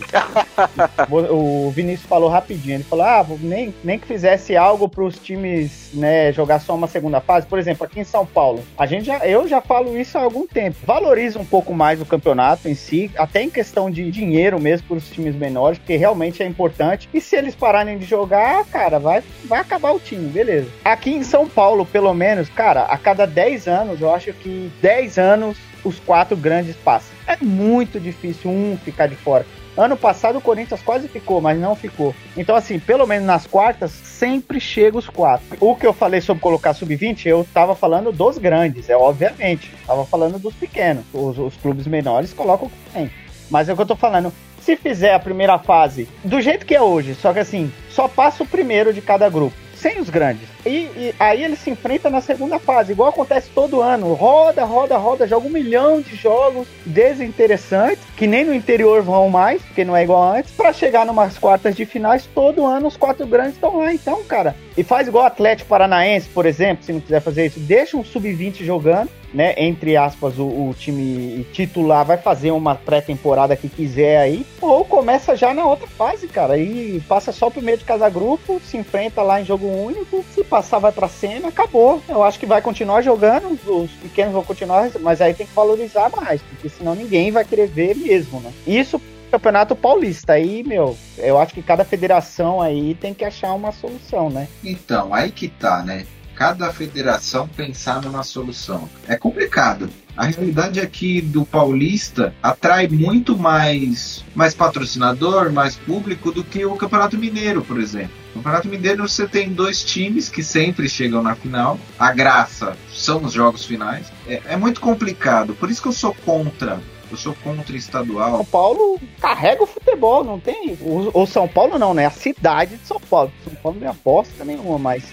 [1.11, 2.77] o, o Vinícius falou rapidinho.
[2.77, 7.21] Ele falou: ah, nem, nem que fizesse algo pros times né, jogar só uma segunda
[7.21, 7.47] fase.
[7.47, 10.47] Por exemplo, aqui em São Paulo, a gente já, eu já falo isso há algum
[10.47, 10.77] tempo.
[10.85, 14.97] Valoriza um pouco mais o campeonato em si, até em questão de dinheiro mesmo para
[14.99, 17.06] os times menores, porque realmente é importante.
[17.13, 20.69] E se eles pararem de jogar, cara, vai, vai acabar o time, beleza.
[20.85, 25.19] Aqui em São Paulo, pelo menos, cara, a cada 10 anos, eu acho que 10
[25.19, 27.15] anos os quatro grandes passam.
[27.27, 29.47] É muito difícil um ficar de fora.
[29.77, 32.15] Ano passado o Corinthians quase ficou, mas não ficou.
[32.35, 35.45] Então, assim, pelo menos nas quartas, sempre chega os quatro.
[35.61, 39.71] O que eu falei sobre colocar sub-20, eu tava falando dos grandes, é obviamente.
[39.87, 41.05] Tava falando dos pequenos.
[41.13, 43.11] Os, os clubes menores colocam o que tem.
[43.51, 44.33] Mas é o que eu tô falando.
[44.67, 48.43] Se fizer a primeira fase do jeito que é hoje, só que assim, só passa
[48.43, 50.49] o primeiro de cada grupo sem os grandes.
[50.65, 54.13] E, e, aí ele se enfrenta na segunda fase, igual acontece todo ano.
[54.15, 59.63] Roda, roda, roda, joga um milhão de jogos desinteressantes, que nem no interior vão mais,
[59.63, 63.25] porque não é igual antes, para chegar numas quartas de finais, todo ano os quatro
[63.25, 63.95] grandes estão lá.
[63.95, 67.59] Então, cara, e faz igual o Atlético Paranaense, por exemplo, se não quiser fazer isso,
[67.59, 69.55] deixa um sub-20 jogando, né?
[69.57, 75.35] Entre aspas, o, o time titular vai fazer uma pré-temporada que quiser aí, ou começa
[75.35, 76.59] já na outra fase, cara.
[76.59, 80.45] E passa só o primeiro de cada grupo, se enfrenta lá em jogo único, se
[80.45, 82.03] passar vai pra cena, acabou.
[82.09, 86.11] Eu acho que vai continuar jogando, os pequenos vão continuar, mas aí tem que valorizar
[86.15, 88.53] mais, porque senão ninguém vai querer ver mesmo, né?
[88.67, 90.35] Isso Campeonato Paulista.
[90.35, 94.49] Aí, meu, eu acho que cada federação aí tem que achar uma solução, né?
[94.65, 96.07] Então, aí que tá, né?
[96.37, 98.89] cada federação pensar numa solução.
[99.09, 99.89] É complicado.
[100.15, 106.65] A realidade é que do Paulista atrai muito mais, mais patrocinador, mais público do que
[106.65, 108.13] o Campeonato Mineiro, por exemplo.
[108.35, 111.79] No Campeonato Mineiro você tem dois times que sempre chegam na final.
[111.99, 114.07] A graça são os jogos finais.
[114.27, 115.55] É, é muito complicado.
[115.55, 118.37] Por isso que eu sou contra eu sou contra estadual.
[118.37, 120.77] São Paulo carrega o futebol, não tem.
[120.81, 122.07] Ou São Paulo não, né?
[122.07, 123.33] A cidade de São Paulo.
[123.45, 125.11] São Paulo não é aposta nenhuma mais.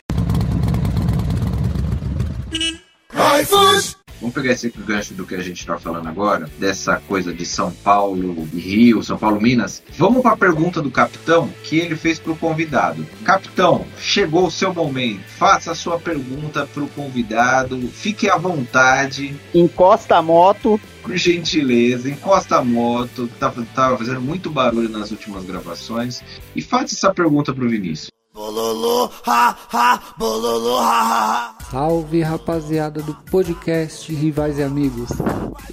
[4.23, 7.73] Vamos pegar esse gancho do que a gente está falando agora, dessa coisa de São
[7.73, 9.83] Paulo e Rio, São Paulo, Minas.
[9.97, 13.05] Vamos para a pergunta do capitão que ele fez para o convidado.
[13.25, 15.25] Capitão, chegou o seu momento.
[15.38, 17.77] Faça a sua pergunta para o convidado.
[17.89, 19.36] Fique à vontade.
[19.53, 20.79] Encosta a moto.
[21.01, 23.29] Por gentileza, encosta a moto.
[23.38, 26.23] Tá, tá fazendo muito barulho nas últimas gravações.
[26.55, 28.07] E faça essa pergunta para o Vinícius.
[28.33, 31.62] Bololô, ha, ha, bololô, ha, ha, ha.
[31.73, 35.09] Salve rapaziada do podcast Rivais e Amigos.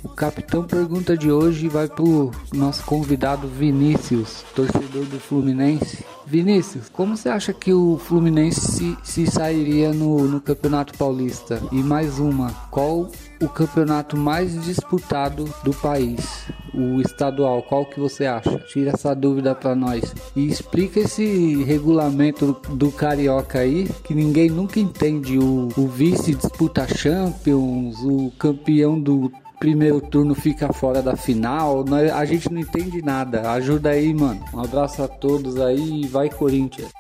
[0.02, 6.02] O capitão pergunta de hoje vai pro nosso convidado Vinícius, torcedor do Fluminense.
[6.24, 11.60] Vinícius, como você acha que o Fluminense se, se sairia no, no Campeonato Paulista?
[11.70, 16.48] E mais uma, qual o campeonato mais disputado do país?
[16.74, 18.58] o estadual, qual que você acha?
[18.68, 24.78] Tira essa dúvida para nós e explica esse regulamento do carioca aí que ninguém nunca
[24.78, 25.38] entende.
[25.38, 31.84] O, o vice disputa Champions, o campeão do primeiro turno fica fora da final.
[32.14, 33.50] A gente não entende nada.
[33.52, 34.42] Ajuda aí, mano.
[34.54, 36.90] Um abraço a todos aí e vai Corinthians.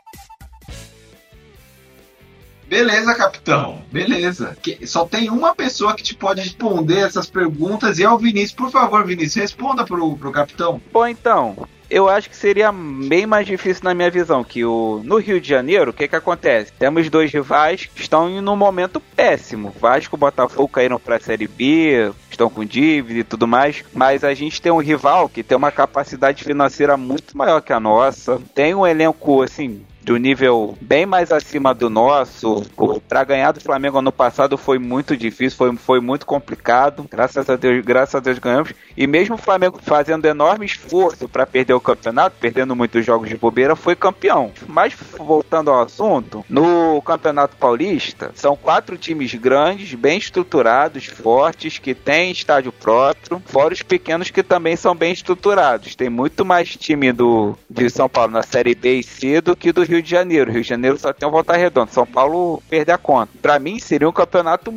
[2.68, 3.82] Beleza, capitão.
[3.90, 4.56] Beleza.
[4.62, 8.52] Que, só tem uma pessoa que te pode responder essas perguntas e é o Vinícius.
[8.52, 10.80] Por favor, Vinícius, responda pro, pro capitão.
[10.92, 15.18] Bom, então, eu acho que seria bem mais difícil na minha visão, que o no
[15.18, 16.72] Rio de Janeiro, o que que acontece?
[16.78, 19.74] Temos dois rivais que estão em um momento péssimo.
[19.80, 24.22] Vasco e Botafogo caíram para a Série B, estão com dívida e tudo mais, mas
[24.22, 28.40] a gente tem um rival que tem uma capacidade financeira muito maior que a nossa,
[28.54, 32.62] tem um elenco assim do nível bem mais acima do nosso.
[33.08, 37.06] Para ganhar do Flamengo ano passado foi muito difícil, foi, foi muito complicado.
[37.10, 38.72] Graças a Deus, graças a Deus ganhamos.
[38.96, 43.36] E mesmo o Flamengo fazendo enorme esforço para perder o campeonato, perdendo muitos jogos de
[43.36, 44.52] bobeira, foi campeão.
[44.66, 51.94] Mas voltando ao assunto, no Campeonato Paulista são quatro times grandes, bem estruturados, fortes, que
[51.94, 55.94] têm estádio próprio, fora os pequenos que também são bem estruturados.
[55.94, 59.72] Tem muito mais time do de São Paulo na Série B e C do que
[59.72, 60.50] do Rio de Janeiro.
[60.50, 61.90] Rio de Janeiro só tem o Volta Redonda.
[61.90, 63.32] São Paulo perder a conta.
[63.42, 64.72] Para mim, seria um campeonato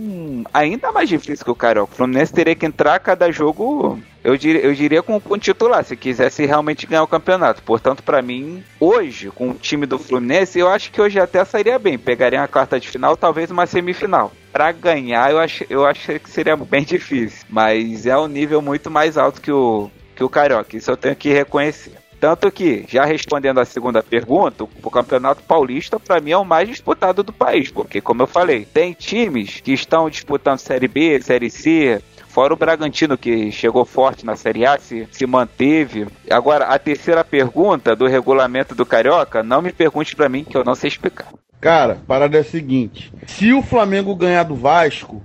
[0.54, 1.94] ainda mais difícil que o Carioca.
[1.94, 5.98] O Fluminense teria que entrar cada jogo eu diria, eu diria com, com titular, se
[5.98, 7.62] quisesse realmente ganhar o campeonato.
[7.62, 11.78] Portanto, para mim, hoje, com o time do Fluminense, eu acho que hoje até sairia
[11.78, 11.98] bem.
[11.98, 14.32] Pegaria uma quarta de final, talvez uma semifinal.
[14.52, 17.46] Para ganhar, eu acho, eu acho que seria bem difícil.
[17.50, 20.78] Mas é um nível muito mais alto que o, que o Carioca.
[20.78, 22.03] Isso eu tenho que reconhecer.
[22.24, 26.70] Tanto que, já respondendo a segunda pergunta, o Campeonato Paulista, para mim, é o mais
[26.70, 31.50] disputado do país, porque, como eu falei, tem times que estão disputando Série B, Série
[31.50, 36.08] C, Fora o Bragantino, que chegou forte na Série A, se, se manteve.
[36.32, 40.64] Agora, a terceira pergunta do regulamento do Carioca, não me pergunte para mim, que eu
[40.64, 41.28] não sei explicar.
[41.60, 45.22] Cara, parada é a seguinte: se o Flamengo ganhar do Vasco,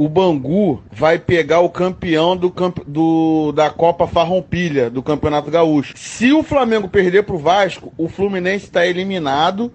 [0.00, 2.50] o Bangu vai pegar o campeão do,
[2.86, 5.92] do, da Copa Farroupilha, do Campeonato Gaúcho.
[5.94, 9.70] Se o Flamengo perder pro Vasco, o Fluminense está eliminado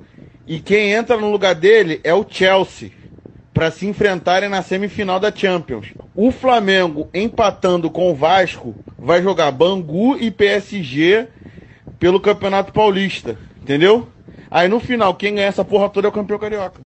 [0.48, 2.90] e quem entra no lugar dele é o Chelsea
[3.54, 5.94] para se enfrentarem na semifinal da Champions.
[6.16, 11.28] O Flamengo empatando com o Vasco vai jogar Bangu e PSG
[12.00, 14.08] pelo Campeonato Paulista, entendeu?
[14.50, 16.85] Aí no final, quem ganha essa porra toda é o campeão carioca.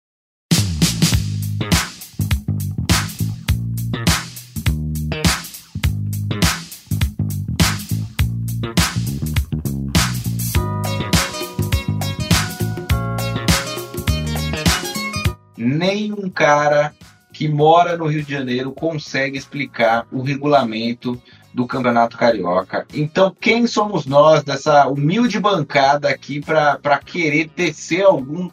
[15.93, 16.93] Nenhum cara
[17.33, 21.21] que mora no Rio de Janeiro consegue explicar o regulamento
[21.53, 22.85] do Campeonato Carioca.
[22.93, 28.49] Então, quem somos nós dessa humilde bancada aqui para querer tecer algum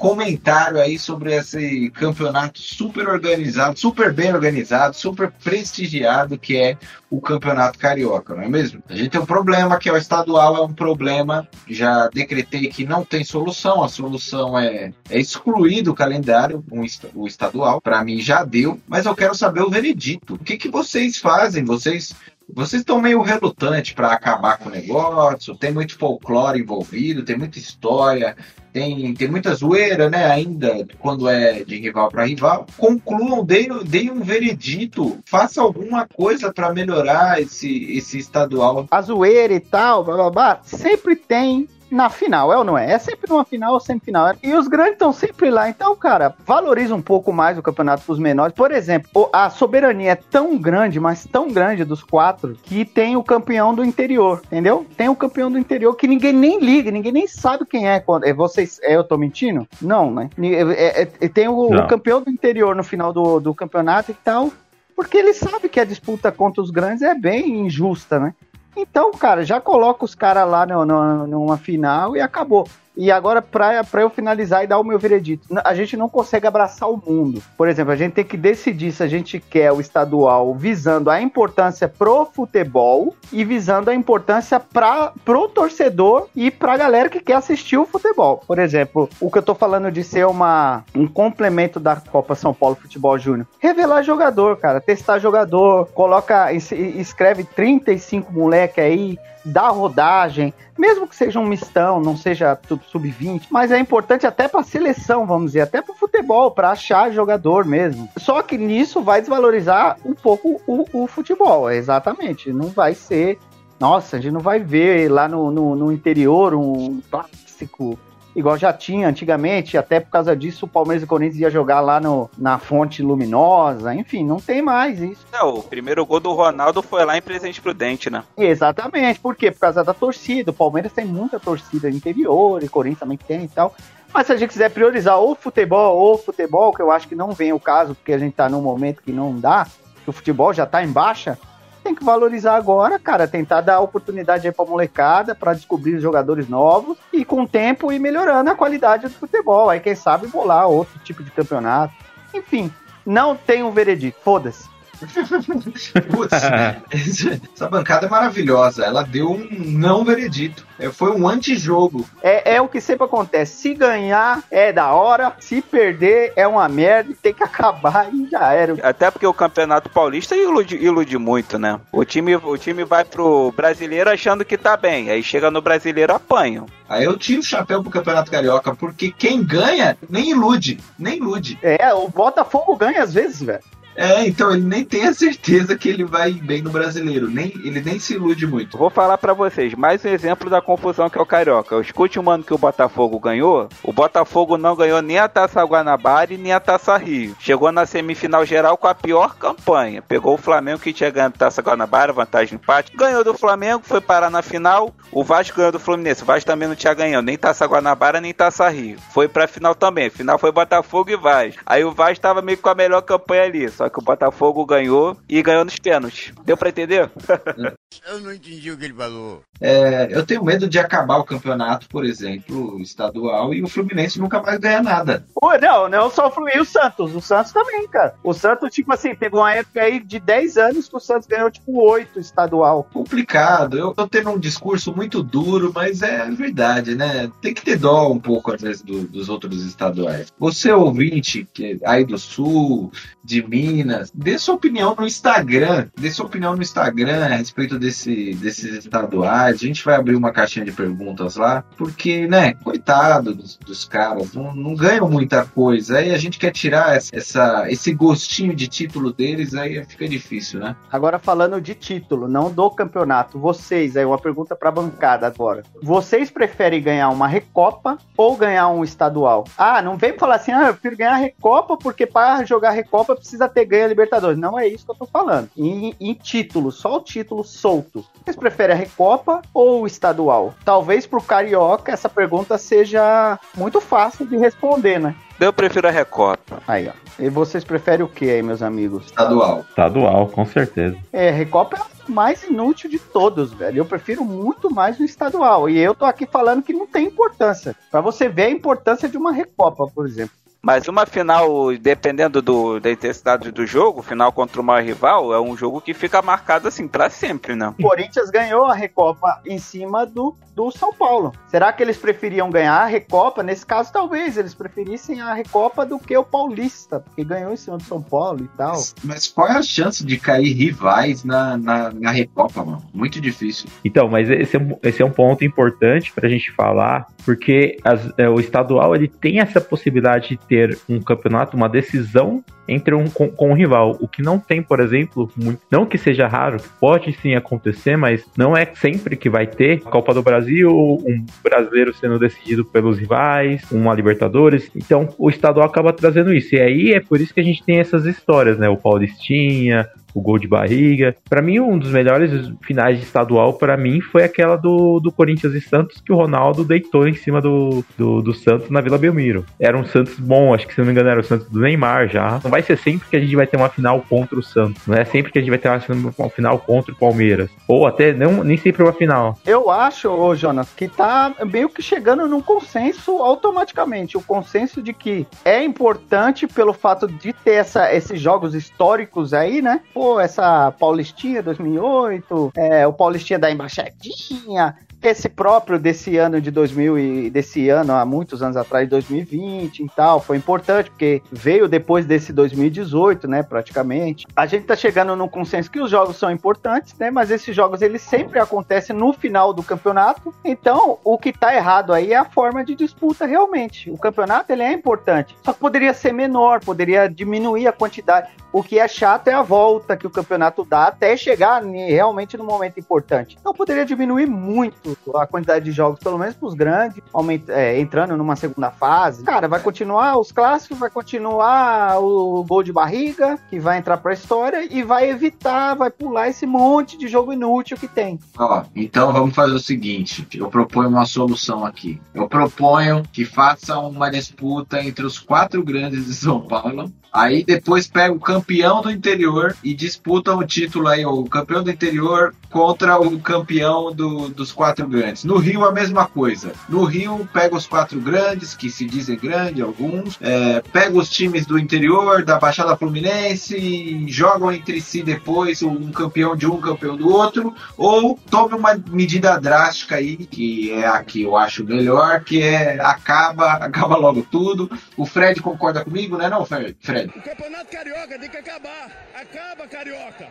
[0.00, 6.78] comentário aí sobre esse campeonato super organizado, super bem organizado, super prestigiado que é
[7.10, 8.82] o Campeonato Carioca, não é mesmo?
[8.88, 12.86] A gente tem um problema que é o estadual, é um problema, já decretei que
[12.86, 16.82] não tem solução, a solução é, é excluir do calendário um,
[17.14, 20.34] o estadual, para mim já deu, mas eu quero saber o veredito.
[20.34, 21.62] O que, que vocês fazem?
[21.62, 22.14] Vocês
[22.54, 27.58] vocês estão meio relutantes para acabar com o negócio, tem muito folclore envolvido, tem muita
[27.58, 28.36] história,
[28.72, 30.26] tem, tem muita zoeira, né?
[30.26, 32.66] Ainda quando é de rival para rival.
[32.76, 38.86] Concluam, deem, deem um veredito, faça alguma coisa para melhorar esse, esse estadual.
[38.90, 42.92] A zoeira e tal, blá blá blá, sempre tem na final, é ou não é?
[42.92, 44.34] É sempre numa final ou semifinal.
[44.42, 45.68] E os grandes estão sempre lá.
[45.68, 48.54] Então, cara, valoriza um pouco mais o campeonato dos menores.
[48.54, 53.22] Por exemplo, a soberania é tão grande, mas tão grande dos quatro, que tem o
[53.22, 54.86] campeão do interior, entendeu?
[54.96, 58.02] Tem o campeão do interior que ninguém nem liga, ninguém nem sabe quem é.
[58.22, 59.66] É vocês, é, eu tô mentindo?
[59.80, 60.30] Não, né?
[60.40, 64.14] É, é, é, tem o, o, campeão do interior no final do, do campeonato e
[64.14, 64.50] tal,
[64.94, 68.34] porque ele sabe que a disputa contra os grandes é bem injusta, né?
[68.76, 72.68] Então, cara, já coloca os caras lá no, no, numa final e acabou.
[73.00, 76.86] E agora, para eu finalizar e dar o meu veredito, a gente não consegue abraçar
[76.90, 77.42] o mundo.
[77.56, 81.18] Por exemplo, a gente tem que decidir se a gente quer o estadual visando a
[81.18, 87.36] importância pro futebol e visando a importância para pro torcedor e pra galera que quer
[87.36, 88.44] assistir o futebol.
[88.46, 92.52] Por exemplo, o que eu tô falando de ser uma, um complemento da Copa São
[92.52, 93.46] Paulo Futebol Júnior.
[93.58, 101.38] Revelar jogador, cara, testar jogador, coloca, escreve 35 moleque aí, dá rodagem, mesmo que seja
[101.38, 102.58] um mistão, não seja
[102.90, 107.66] sub-20, mas é importante até para seleção, vamos dizer, até para futebol, para achar jogador
[107.66, 108.08] mesmo.
[108.16, 112.50] Só que nisso vai desvalorizar um pouco o, o futebol, exatamente.
[112.50, 113.38] Não vai ser.
[113.78, 117.98] Nossa, a gente não vai ver lá no, no, no interior um clássico
[118.34, 121.80] igual já tinha antigamente, até por causa disso o Palmeiras e o Corinthians ia jogar
[121.80, 125.26] lá no, na fonte luminosa, enfim, não tem mais isso.
[125.32, 128.24] Não, o primeiro gol do Ronaldo foi lá em Presidente Prudente, né?
[128.36, 129.50] Exatamente, por quê?
[129.50, 133.44] Por causa da torcida, o Palmeiras tem muita torcida interior, e o Corinthians também tem
[133.44, 133.74] e tal.
[134.12, 137.30] Mas se a gente quiser priorizar o futebol ou futebol, que eu acho que não
[137.32, 139.66] vem o caso, porque a gente tá num momento que não dá,
[140.02, 141.38] que o futebol já tá em baixa,
[141.82, 146.98] tem que valorizar agora, cara, tentar dar oportunidade aí pra molecada, para descobrir jogadores novos
[147.30, 149.70] com o tempo ir melhorando a qualidade do futebol.
[149.70, 151.94] Aí quem sabe bolar outro tipo de campeonato.
[152.34, 152.72] Enfim,
[153.06, 154.68] não tem um veredito, foda-se.
[156.10, 156.32] Putz,
[157.54, 158.84] essa bancada é maravilhosa.
[158.84, 160.66] Ela deu um não veredito.
[160.78, 162.06] É, foi um antijogo.
[162.22, 163.60] É, é o que sempre acontece.
[163.60, 168.52] Se ganhar é da hora, se perder é uma merda, tem que acabar e já
[168.52, 168.76] era.
[168.82, 171.80] Até porque o Campeonato Paulista ilude, ilude muito, né?
[171.92, 175.10] O time, o time vai pro brasileiro achando que tá bem.
[175.10, 176.64] Aí chega no brasileiro apanha.
[176.88, 180.80] Aí eu tiro o chapéu pro Campeonato Carioca, porque quem ganha nem ilude.
[180.98, 181.58] Nem ilude.
[181.62, 183.62] É, o Botafogo ganha às vezes, velho.
[184.00, 187.28] É, então ele nem tem a certeza que ele vai bem no brasileiro.
[187.28, 188.78] Nem, ele nem se ilude muito.
[188.78, 191.78] Vou falar para vocês, mais um exemplo da confusão que é o Carioca.
[191.82, 193.68] Escute um ano que o Botafogo ganhou.
[193.82, 197.36] O Botafogo não ganhou nem a Taça Guanabara e nem a Taça Rio.
[197.38, 200.00] Chegou na semifinal geral com a pior campanha.
[200.00, 202.96] Pegou o Flamengo que tinha ganhado a Taça Guanabara, vantagem empate.
[202.96, 204.94] Ganhou do Flamengo, foi parar na final.
[205.12, 206.22] O Vasco ganhou do Fluminense.
[206.22, 208.96] O Vasco também não tinha ganhado nem Taça Guanabara nem Taça Rio.
[209.12, 210.08] Foi pra final também.
[210.08, 211.60] Final foi Botafogo e Vasco.
[211.66, 213.68] Aí o Vasco tava meio com a melhor campanha ali.
[213.68, 216.32] Só que o Botafogo ganhou e ganhou nos pênaltis.
[216.44, 217.10] Deu pra entender?
[218.08, 219.42] eu não entendi o que ele falou.
[219.60, 224.40] É, eu tenho medo de acabar o campeonato, por exemplo, estadual, e o Fluminense nunca
[224.40, 225.26] mais ganhar nada.
[225.34, 227.14] Pô, não, não só o Fluminense, e o Santos.
[227.14, 228.14] O Santos também, cara.
[228.22, 231.50] O Santos, tipo assim, teve uma época aí de 10 anos que o Santos ganhou,
[231.50, 232.88] tipo, 8 estadual.
[232.92, 233.78] Complicado.
[233.78, 237.30] Eu tô tendo um discurso muito duro, mas é verdade, né?
[237.40, 240.32] Tem que ter dó um pouco, às vezes, do, dos outros estaduais.
[240.38, 242.90] Você, ouvinte, que aí do Sul,
[243.24, 243.42] de
[243.80, 245.88] Minas, dê sua opinião no Instagram.
[245.98, 249.56] Dê sua opinião no Instagram a respeito desse, desses estaduais.
[249.56, 254.34] A gente vai abrir uma caixinha de perguntas lá, porque, né, coitado dos, dos caras,
[254.34, 255.98] não, não, ganham muita coisa.
[255.98, 260.76] Aí a gente quer tirar essa, esse gostinho de título deles, aí fica difícil, né?
[260.92, 265.62] Agora falando de título, não do campeonato, vocês, aí uma pergunta pra bancada agora.
[265.82, 269.44] Vocês preferem ganhar uma Recopa ou ganhar um estadual?
[269.56, 273.16] Ah, não vem falar assim, ah, eu prefiro ganhar a Recopa porque para jogar Recopa
[273.16, 274.38] precisa ter ganho a Libertadores.
[274.38, 275.48] Não é isso que eu tô falando.
[275.56, 278.04] Em, em título, só o título solto.
[278.24, 280.54] Vocês preferem a Recopa ou o estadual?
[280.64, 285.14] Talvez pro Carioca essa pergunta seja muito fácil de responder, né?
[285.40, 286.62] Eu prefiro a Recopa.
[286.68, 286.92] Aí, ó.
[287.18, 289.06] E vocês preferem o que aí, meus amigos?
[289.06, 289.64] Estadual.
[289.68, 290.98] Estadual, com certeza.
[291.10, 293.78] É, Recopa é o mais inútil de todos, velho.
[293.78, 295.70] Eu prefiro muito mais o estadual.
[295.70, 297.74] E eu tô aqui falando que não tem importância.
[297.90, 300.34] Para você ver a importância de uma Recopa, por exemplo.
[300.62, 305.40] Mas uma final, dependendo do, da intensidade do jogo, final contra o maior rival, é
[305.40, 307.74] um jogo que fica marcado assim para sempre, né?
[307.78, 311.32] O Corinthians ganhou a Recopa em cima do, do São Paulo.
[311.48, 313.42] Será que eles preferiam ganhar a Recopa?
[313.42, 317.78] Nesse caso, talvez eles preferissem a Recopa do que o Paulista, porque ganhou em cima
[317.78, 318.72] do São Paulo e tal.
[318.72, 322.82] Mas, mas qual é a chance de cair rivais na, na, na Recopa, mano?
[322.92, 323.66] Muito difícil.
[323.82, 328.12] Então, mas esse é, um- esse é um ponto importante pra gente falar, porque as-
[328.18, 333.08] é, o estadual ele tem essa possibilidade de ter um campeonato, uma decisão entre um
[333.08, 336.58] com, com um rival, o que não tem, por exemplo, muito, não que seja raro,
[336.78, 341.92] pode sim acontecer, mas não é sempre que vai ter Copa do Brasil, um brasileiro
[341.92, 344.70] sendo decidido pelos rivais, uma Libertadores.
[344.74, 346.54] Então, o estadual acaba trazendo isso.
[346.54, 348.68] E aí é por isso que a gente tem essas histórias, né?
[348.68, 351.14] O Paulistinha, o gol de barriga.
[351.28, 355.54] Pra mim, um dos melhores finais de estadual, pra mim, foi aquela do, do Corinthians
[355.54, 359.44] e Santos, que o Ronaldo deitou em cima do, do, do Santos na Vila Belmiro.
[359.58, 362.08] Era um Santos bom, acho que se não me engano era o Santos do Neymar
[362.08, 362.40] já.
[362.42, 364.86] Não vai ser sempre que a gente vai ter uma final contra o Santos.
[364.86, 365.70] Não é sempre que a gente vai ter
[366.18, 367.50] uma final contra o Palmeiras.
[367.66, 369.38] Ou até não, nem sempre uma final.
[369.46, 374.16] Eu acho, ô Jonas, que tá meio que chegando num consenso automaticamente.
[374.16, 379.62] O consenso de que é importante pelo fato de ter essa, esses jogos históricos aí,
[379.62, 379.80] né?
[379.92, 386.98] Pô, essa Paulistinha 2008, é, o Paulistinha da Embaixadinha, esse próprio desse ano de 2000
[386.98, 392.04] e desse ano há muitos anos atrás, 2020 e tal, foi importante porque veio depois
[392.04, 394.26] desse 2018, né, praticamente.
[394.36, 397.82] A gente tá chegando num consenso que os jogos são importantes, né, mas esses jogos
[397.82, 400.34] eles sempre acontecem no final do campeonato.
[400.44, 403.90] Então, o que tá errado aí é a forma de disputa realmente.
[403.90, 408.28] O campeonato ele é importante, só que poderia ser menor, poderia diminuir a quantidade.
[408.52, 412.44] O que é chato é a volta que o campeonato dá até chegar realmente no
[412.44, 413.36] momento importante.
[413.40, 417.78] Então poderia diminuir muito a quantidade de jogos, pelo menos para os grandes, aumenta- é,
[417.80, 419.24] entrando numa segunda fase.
[419.24, 424.10] Cara, vai continuar os clássicos, vai continuar o gol de barriga, que vai entrar para
[424.12, 428.18] a história, e vai evitar, vai pular esse monte de jogo inútil que tem.
[428.38, 432.00] Ó, então vamos fazer o seguinte: eu proponho uma solução aqui.
[432.14, 436.90] Eu proponho que façam uma disputa entre os quatro grandes de São Paulo.
[437.12, 441.68] Aí depois pega o campeão do interior e disputam o título aí, o campeão do
[441.70, 445.24] interior contra o campeão do- dos quatro grandes.
[445.24, 446.52] No Rio a mesma coisa.
[446.68, 451.46] No Rio pega os quatro grandes, que se dizem grandes, alguns, é, pega os times
[451.46, 456.96] do interior, da Baixada Fluminense, e jogam entre si depois um campeão de um, campeão
[456.96, 462.22] do outro, ou tome uma medida drástica aí, que é a que eu acho melhor,
[462.24, 464.70] que é acaba, acaba logo tudo.
[464.96, 466.76] O Fred concorda comigo, né não, Fred?
[467.16, 468.90] O campeonato carioca tem que acabar.
[469.14, 470.28] Acaba, carioca.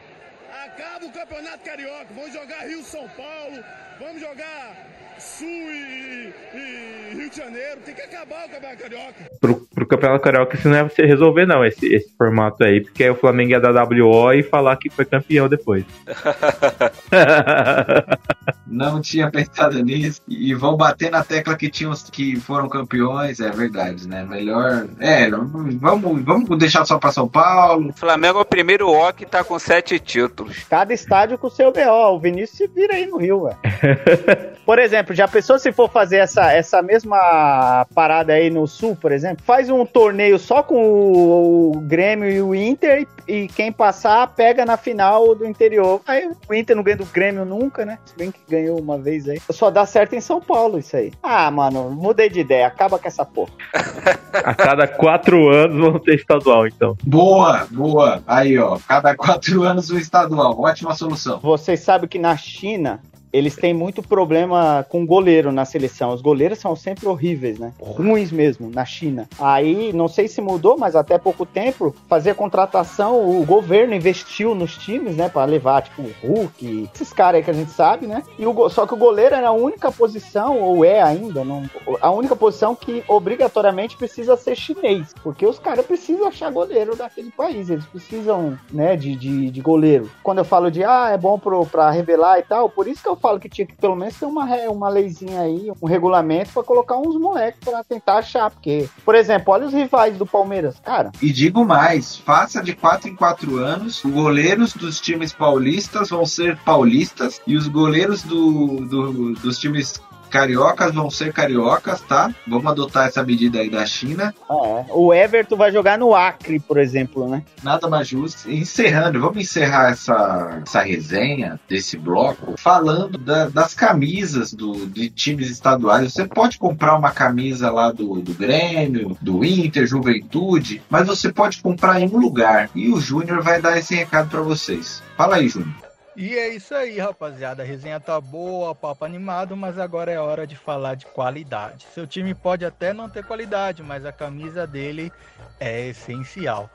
[0.65, 2.07] Acaba o campeonato carioca.
[2.15, 3.63] Vamos jogar Rio São Paulo.
[3.99, 4.89] Vamos jogar
[5.19, 7.81] Sul e, e Rio de Janeiro.
[7.85, 9.31] Tem que acabar o campeonato carioca.
[9.41, 13.03] Pro, pro Campeonato Carioca isso não é você resolver, não, esse, esse formato aí, porque
[13.03, 15.83] aí o Flamengo ia dar WO e falar que foi campeão depois.
[18.65, 20.21] Não tinha pensado nisso.
[20.27, 24.23] E vão bater na tecla que tinham que foram campeões, é verdade, né?
[24.23, 24.87] Melhor.
[24.99, 27.89] É, vamos, vamos deixar só pra São Paulo.
[27.89, 30.63] O Flamengo é o primeiro O que tá com sete títulos.
[30.69, 32.15] Cada estádio com o seu BO.
[32.15, 33.57] O Vinícius se vira aí no Rio, velho.
[34.69, 39.11] Por exemplo, já pensou se for fazer essa, essa mesma parada aí no Sul, por
[39.11, 39.43] exemplo?
[39.43, 44.27] Faz um torneio só com o, o Grêmio e o Inter e, e quem passar
[44.27, 46.01] pega na final do interior.
[46.05, 47.97] Aí o Inter não ganha do Grêmio nunca, né?
[48.05, 49.41] Se bem que ganhou uma vez aí.
[49.49, 51.11] Só dá certo em São Paulo isso aí.
[51.23, 52.67] Ah, mano, mudei de ideia.
[52.67, 53.51] Acaba com essa porra.
[54.32, 56.95] A cada quatro anos vão ter estadual, então.
[57.03, 58.21] Boa, boa.
[58.27, 58.77] Aí, ó.
[58.88, 60.61] Cada quatro anos um estadual.
[60.61, 61.39] Ótima solução.
[61.39, 63.01] Vocês sabem que na China
[63.32, 66.13] eles têm muito problema com goleiro na seleção.
[66.13, 67.73] Os goleiros são sempre horríveis, né?
[67.80, 69.27] Ruins mesmo, na China.
[69.39, 74.75] Aí, não sei se mudou, mas até pouco tempo, fazia contratação, o governo investiu nos
[74.77, 75.30] times, né?
[75.30, 78.23] Pra levar, tipo, o Hulk, esses caras aí que a gente sabe, né?
[78.38, 81.63] E o, só que o goleiro era a única posição, ou é ainda, não,
[82.01, 85.13] a única posição que obrigatoriamente precisa ser chinês.
[85.23, 87.69] Porque os caras precisam achar goleiro daquele país.
[87.69, 90.09] Eles precisam, né, de, de, de goleiro.
[90.23, 93.09] Quando eu falo de, ah, é bom pro, pra revelar e tal, por isso que
[93.09, 96.51] eu falo que tinha que pelo menos ter uma, re- uma leizinha aí, um regulamento
[96.53, 98.49] pra colocar uns moleques pra tentar achar.
[98.49, 100.80] Porque, por exemplo, olha os rivais do Palmeiras.
[100.80, 106.09] Cara, E digo mais, faça de quatro em quatro anos, os goleiros dos times paulistas
[106.09, 112.34] vão ser paulistas e os goleiros do, do- dos times Cariocas vão ser cariocas, tá?
[112.47, 114.34] Vamos adotar essa medida aí da China.
[114.49, 114.86] É.
[114.89, 117.43] O Everton vai jogar no Acre, por exemplo, né?
[117.63, 118.49] Nada mais justo.
[118.49, 125.49] Encerrando, vamos encerrar essa, essa resenha desse bloco falando da, das camisas do, de times
[125.49, 126.13] estaduais.
[126.13, 131.61] Você pode comprar uma camisa lá do, do Grêmio, do Inter, Juventude, mas você pode
[131.61, 132.69] comprar em um lugar.
[132.75, 135.01] E o Júnior vai dar esse recado para vocês.
[135.17, 135.88] Fala aí, Júnior.
[136.22, 137.63] E é isso aí, rapaziada.
[137.63, 141.88] A resenha tá boa, papo animado, mas agora é hora de falar de qualidade.
[141.93, 145.13] Seu time pode até não ter qualidade, mas a camisa dele
[145.61, 146.70] é essencial.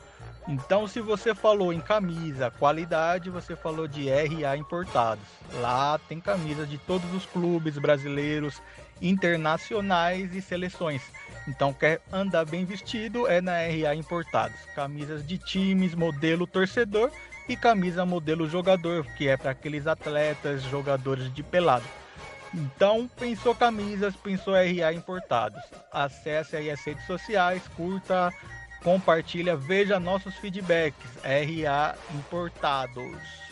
[0.49, 5.27] Então, se você falou em camisa, qualidade, você falou de RA importados.
[5.61, 8.63] Lá tem camisa de todos os clubes brasileiros,
[9.03, 11.03] internacionais e seleções.
[11.47, 14.57] Então, quer andar bem vestido é na RA Importados.
[14.75, 17.11] Camisas de times, modelo torcedor
[17.49, 21.85] e camisa modelo jogador, que é para aqueles atletas, jogadores de pelado.
[22.53, 25.63] Então, pensou camisas, pensou RA Importados.
[25.93, 28.33] Acesse aí as redes sociais, curta,
[28.83, 31.11] compartilha, veja nossos feedbacks.
[31.25, 33.44] RA Importados.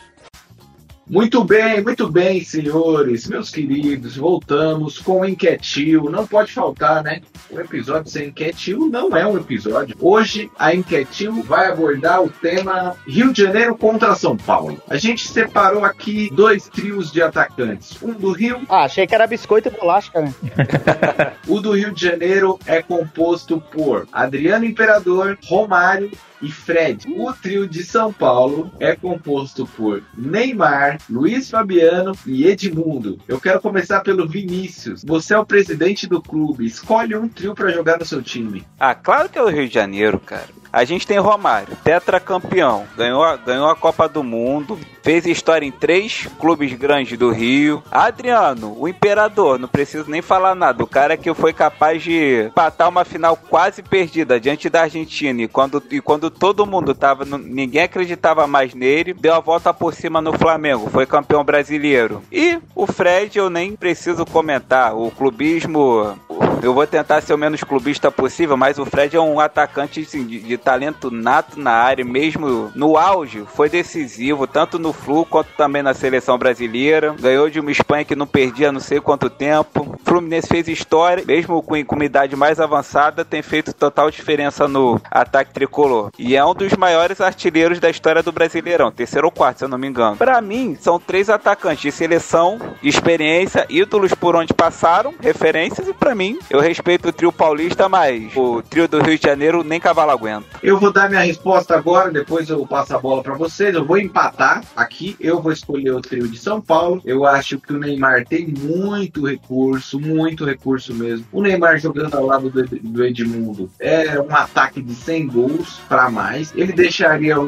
[1.05, 4.15] Muito bem, muito bem, senhores, meus queridos.
[4.15, 6.09] Voltamos com o Enquetil.
[6.09, 7.21] Não pode faltar, né?
[7.51, 9.97] Um episódio sem Enquetil não é um episódio.
[9.99, 14.81] Hoje a Enquetil vai abordar o tema Rio de Janeiro contra São Paulo.
[14.89, 18.01] A gente separou aqui dois trios de atacantes.
[18.01, 18.61] Um do Rio.
[18.69, 21.33] Ah, achei que era biscoito e bolacha, cara.
[21.47, 26.09] o do Rio de Janeiro é composto por Adriano Imperador, Romário
[26.43, 27.07] e Fred.
[27.17, 33.19] O trio de São Paulo é composto por Neymar, Luiz Fabiano e Edmundo.
[33.27, 35.03] Eu quero começar pelo Vinícius.
[35.05, 36.65] Você é o presidente do clube.
[36.65, 38.65] Escolhe um trio para jogar no seu time.
[38.79, 40.62] Ah, claro que é o Rio de Janeiro, cara.
[40.73, 45.71] A gente tem Romário, tetracampeão, ganhou, a, ganhou a Copa do Mundo, fez história em
[45.71, 47.83] três clubes grandes do Rio.
[47.91, 50.83] Adriano, o imperador, não preciso nem falar nada.
[50.83, 55.43] O cara que foi capaz de empatar uma final quase perdida diante da Argentina.
[55.43, 57.23] E quando, e quando todo mundo tava.
[57.37, 62.23] Ninguém acreditava mais nele, deu a volta por cima no Flamengo, foi campeão brasileiro.
[62.31, 64.95] E o Fred, eu nem preciso comentar.
[64.95, 66.17] O clubismo.
[66.61, 70.25] Eu vou tentar ser o menos clubista possível, mas o Fred é um atacante assim,
[70.25, 75.49] de, de talento nato na área, mesmo no auge, foi decisivo, tanto no Flu quanto
[75.57, 77.15] também na seleção brasileira.
[77.19, 79.97] Ganhou de uma Espanha que não perdia não sei quanto tempo.
[80.03, 85.53] Fluminense fez história, mesmo com, com idade mais avançada, tem feito total diferença no ataque
[85.53, 86.11] tricolor.
[86.17, 89.69] E é um dos maiores artilheiros da história do Brasileirão, terceiro ou quarto, se eu
[89.69, 90.17] não me engano.
[90.17, 96.15] Para mim, são três atacantes de seleção, experiência, ídolos por onde passaram, referências, e para
[96.15, 100.11] mim, eu respeito o trio paulista, mas o trio do Rio de Janeiro nem cavalo
[100.11, 100.52] aguenta.
[100.61, 103.73] Eu vou dar minha resposta agora, depois eu passo a bola para vocês.
[103.73, 105.15] Eu vou empatar aqui.
[105.19, 107.01] Eu vou escolher o trio de São Paulo.
[107.05, 111.25] Eu acho que o Neymar tem muito recurso, muito recurso mesmo.
[111.31, 116.09] O Neymar jogando ao lado do, do Edmundo é um ataque de 100 gols para
[116.09, 116.53] mais.
[116.55, 117.43] Ele deixaria o,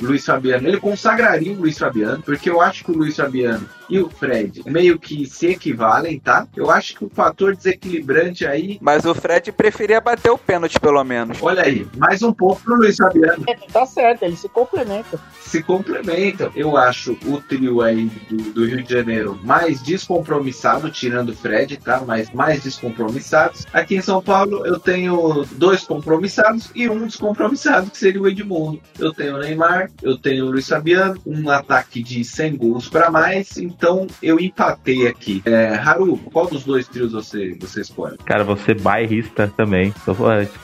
[0.00, 3.98] Luiz Fabiano, ele consagraria o Luiz Fabiano, porque eu acho que o Luiz Fabiano e
[3.98, 6.46] o Fred meio que se equivalem, tá?
[6.54, 8.78] Eu acho que o fator desequilibrante aí.
[8.80, 11.38] Mas o Fred preferia bater o pênalti, pelo menos.
[11.40, 13.44] Olha aí, mais um ponto pro Luiz Fabiano.
[13.46, 15.20] É, tá certo, ele se complementa.
[15.40, 16.50] Se complementa.
[16.54, 21.76] Eu acho o trio aí do, do Rio de Janeiro mais descompromissado, tirando o Fred,
[21.78, 22.02] tá?
[22.06, 23.66] Mas mais descompromissados.
[23.72, 28.80] Aqui em São Paulo eu tenho dois compromissados e um descompromissado, que seria o Edmundo.
[28.98, 33.10] Eu tenho o Neymar, eu tenho o Luiz Fabiano, um ataque de 100 gols para
[33.10, 33.56] mais.
[33.56, 35.42] Então eu empatei aqui.
[35.44, 38.16] É, Haru, qual dos dois trios você, você escolhe?
[38.18, 39.94] Cara, você bairrista também.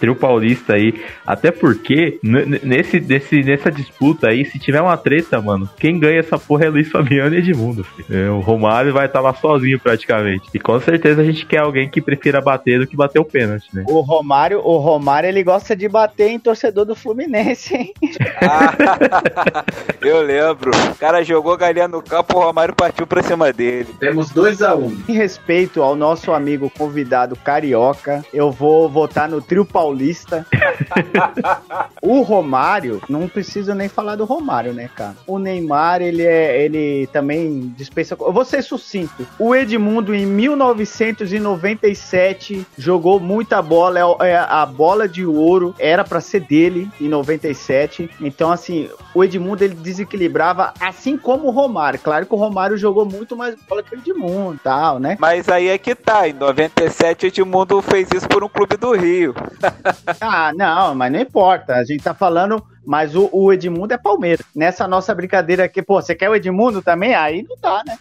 [0.01, 1.03] Trio paulista aí.
[1.27, 6.39] Até porque, nesse, nesse, nessa disputa aí, se tiver uma treta, mano, quem ganha essa
[6.39, 7.85] porra é Luiz Fabiano e Edmundo.
[8.11, 10.49] É, o Romário vai estar lá sozinho praticamente.
[10.55, 13.67] E com certeza a gente quer alguém que prefira bater do que bater o pênalti,
[13.73, 13.85] né?
[13.89, 17.95] O Romário, o Romário, ele gosta de bater em torcedor do Fluminense, hein?
[18.41, 19.65] Ah,
[20.01, 20.71] eu lembro.
[20.71, 23.89] O cara jogou galinha no campo, o Romário partiu pra cima dele.
[23.99, 25.03] Temos 2 a 1 um.
[25.09, 30.47] Em respeito ao nosso amigo convidado carioca, eu vou votar no trio paulista.
[32.03, 35.15] o Romário, não preciso nem falar do Romário, né, cara?
[35.27, 38.17] O Neymar, ele é, ele também dispensa.
[38.21, 39.27] Eu vou ser sucinto.
[39.39, 46.21] O Edmundo em 1997 jogou muita bola, é, é a bola de ouro era para
[46.21, 48.11] ser dele em 97.
[48.21, 51.99] Então assim, o Edmundo ele desequilibrava assim como o Romário.
[51.99, 55.17] Claro que o Romário jogou muito mais bola que o Edmundo, tal, né?
[55.19, 58.93] Mas aí é que tá, em 97 o Edmundo fez isso por um clube do
[58.93, 59.35] Rio.
[60.21, 61.44] ah, não, mas não importa.
[61.51, 64.45] A gente tá falando Mas o, o Edmundo é Palmeiras.
[64.55, 67.15] Nessa nossa brincadeira aqui, pô, você quer o Edmundo também?
[67.15, 67.99] Aí não dá, né?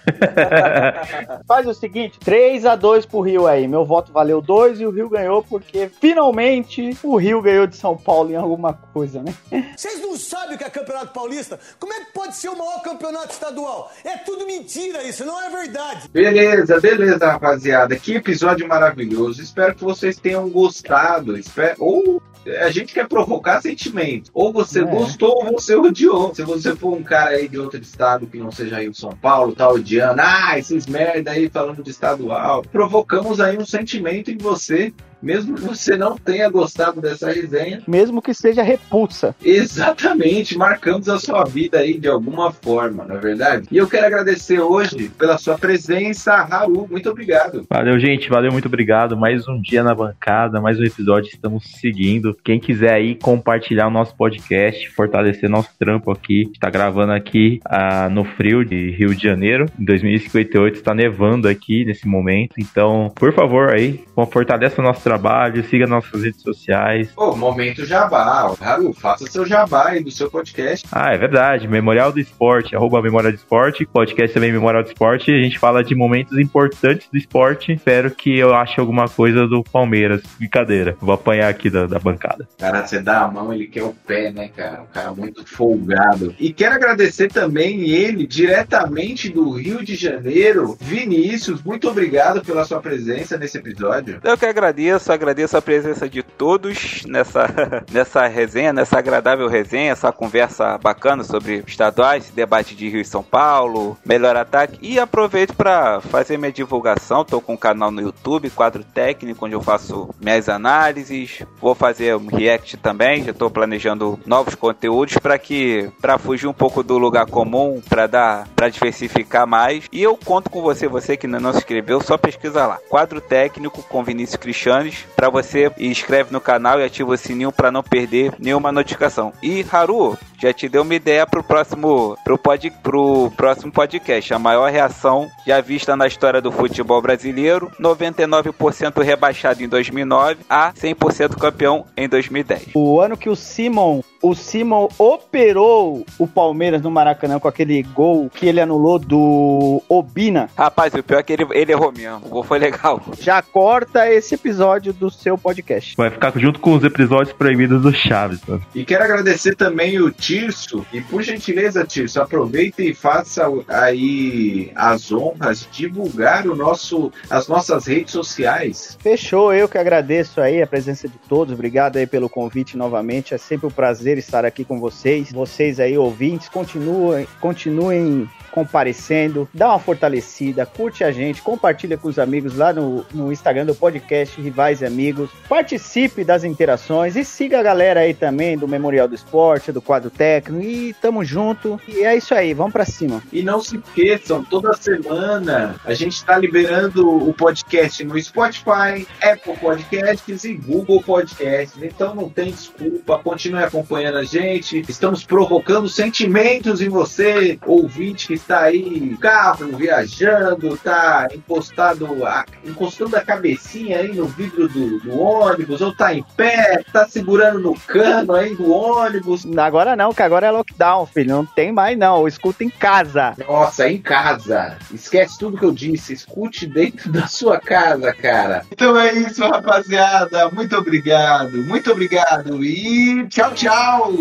[1.47, 3.67] Faz o seguinte: 3 a 2 pro Rio aí.
[3.67, 7.95] Meu voto valeu 2 e o Rio ganhou porque finalmente o Rio ganhou de São
[7.95, 9.33] Paulo em alguma coisa, né?
[9.75, 11.59] Vocês não sabem o que é Campeonato Paulista?
[11.79, 13.91] Como é que pode ser o maior campeonato estadual?
[14.03, 16.09] É tudo mentira isso, não é verdade.
[16.09, 17.95] Beleza, beleza, rapaziada.
[17.95, 19.41] Que episódio maravilhoso.
[19.41, 21.37] Espero que vocês tenham gostado.
[21.37, 21.75] Espero...
[21.79, 22.21] Ou
[22.61, 24.29] a gente quer provocar sentimento.
[24.33, 24.85] Ou você É.
[24.85, 26.33] gostou ou você odiou.
[26.35, 29.55] Se você for um cara aí de outro estado que não seja Rio São Paulo,
[29.55, 32.63] tá odiando, ah, esses merda aí falando de estadual.
[32.71, 34.93] Provocamos aí um sentimento em você,
[35.23, 37.81] mesmo que você não tenha gostado dessa resenha.
[37.87, 39.33] Mesmo que seja repulsa.
[39.43, 43.67] Exatamente, marcamos a sua vida aí de alguma forma, não é verdade?
[43.71, 46.87] E eu quero agradecer hoje pela sua presença, Haru.
[46.91, 47.65] Muito obrigado.
[47.69, 48.29] Valeu, gente.
[48.29, 49.15] Valeu, muito obrigado.
[49.15, 51.29] Mais um dia na bancada, mais um episódio.
[51.29, 52.37] Estamos seguindo.
[52.43, 56.49] Quem quiser aí compartilhar o nosso podcast, fortalecer nosso trampo aqui.
[56.51, 59.67] Está gravando aqui ah, no frio de Rio de Janeiro.
[59.79, 62.55] Em 2058 está nevando aqui nesse momento.
[62.57, 67.09] Então, por favor, aí, fortaleça o nosso trabalho, siga nossas redes sociais.
[67.15, 68.53] Ô, momento jabá.
[68.59, 70.87] Haru, faça seu jabá aí do seu podcast.
[70.91, 71.67] Ah, é verdade.
[71.67, 73.85] Memorial do Esporte, arroba Memorial do Esporte.
[73.85, 75.31] Podcast também Memorial do Esporte.
[75.31, 77.73] A gente fala de momentos importantes do esporte.
[77.73, 80.23] Espero que eu ache alguma coisa do Palmeiras.
[80.39, 80.97] Brincadeira.
[80.99, 82.47] Vou apanhar aqui da, da bancada.
[82.57, 84.81] Cara, você dá a mão, ele quer o pé, né, cara?
[84.81, 86.33] Um cara muito folgado.
[86.39, 91.61] E quero agradecer também ele, diretamente do Rio de Janeiro, Vinícius.
[91.61, 94.19] Muito obrigado pela sua presença nesse episódio.
[94.23, 97.47] Eu que agradeço, agradeço a presença de todos nessa,
[97.91, 103.23] nessa resenha, nessa agradável resenha, essa conversa bacana sobre estaduais, debate de Rio e São
[103.23, 104.77] Paulo, melhor ataque.
[104.81, 107.25] E aproveito para fazer minha divulgação.
[107.25, 111.43] Tô com um canal no YouTube, quadro técnico, onde eu faço minhas análises.
[111.59, 113.23] Vou fazer um react também.
[113.23, 118.07] Já estou planejando novos conteúdos para que para fugir um pouco do lugar comum, para
[118.07, 119.85] dar, para diversificar mais.
[119.91, 122.79] E eu conto com você, você que ainda não se inscreveu, só pesquisa lá.
[122.89, 127.51] Quadro técnico com Vinícius Cristianes para você e inscreve no canal e ativa o sininho
[127.51, 129.33] para não perder nenhuma notificação.
[129.41, 134.39] E Haru, já te deu uma ideia pro próximo pro, pod, pro próximo podcast, a
[134.39, 141.37] maior reação já vista na história do futebol brasileiro, 99% rebaixado em 2009 a 100%
[141.37, 142.71] campeão em 2010.
[142.73, 148.29] O ano que o Simon, o Simon operou o Palmeiras no Maracanã com aquele gol
[148.29, 150.49] que ele anulou do Obina.
[150.57, 152.25] Rapaz, o pior é que ele, ele errou mesmo.
[152.25, 153.01] O gol foi legal.
[153.19, 155.95] Já corta esse episódio do seu podcast.
[155.95, 158.63] Vai ficar junto com os episódios proibidos do Chaves, mano.
[158.73, 160.85] E quero agradecer também o Tirso.
[160.91, 167.47] E por gentileza, Tirso, aproveita e faça aí as honras de divulgar o nosso, as
[167.47, 168.97] nossas redes sociais.
[169.01, 171.53] Fechou, eu que agradeço aí a presença de todos.
[171.53, 173.33] Obrigado aí pelo convite novamente.
[173.33, 175.31] É sempre um prazer estar aqui com vocês.
[175.31, 182.19] Vocês aí, ouvintes, continuem, continuem comparecendo, dá uma fortalecida, curte a gente, compartilha com os
[182.19, 187.59] amigos lá no, no Instagram do podcast Rivais e Amigos, participe das interações e siga
[187.59, 191.81] a galera aí também do Memorial do Esporte, do quadro técnico e tamo junto.
[191.87, 193.23] E é isso aí, vamos pra cima.
[193.31, 199.57] E não se esqueçam, toda semana a gente está liberando o podcast no Spotify, Apple
[199.59, 201.81] Podcasts e Google Podcasts.
[201.81, 204.85] Então não tem desculpa, continue acompanhando a gente.
[204.87, 212.45] Estamos provocando sentimentos em você, ouvinte que está aí no carro, viajando, tá encostado, a,
[212.63, 217.59] encostando a cabecinha aí no vidro do, do ônibus, ou tá em pé, tá segurando
[217.59, 219.45] no cano aí do ônibus.
[219.57, 221.35] Agora não, que agora é lockdown, filho.
[221.35, 222.27] Não tem mais não.
[222.27, 223.33] Escuta em casa.
[223.47, 224.77] Nossa, em casa.
[224.93, 226.13] Esquece tudo que eu disse.
[226.13, 228.65] Escute dentro da sua casa, cara.
[228.71, 230.49] Então é isso, rapaziada.
[230.49, 231.63] Muito obrigado.
[231.63, 232.63] Muito obrigado.
[232.63, 234.13] E tchau, tchau.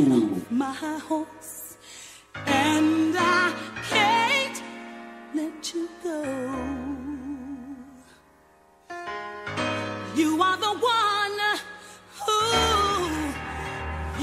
[2.47, 3.53] And I
[3.91, 4.63] can't
[5.35, 6.23] let you go.
[10.15, 11.39] You are the one
[12.25, 12.41] who,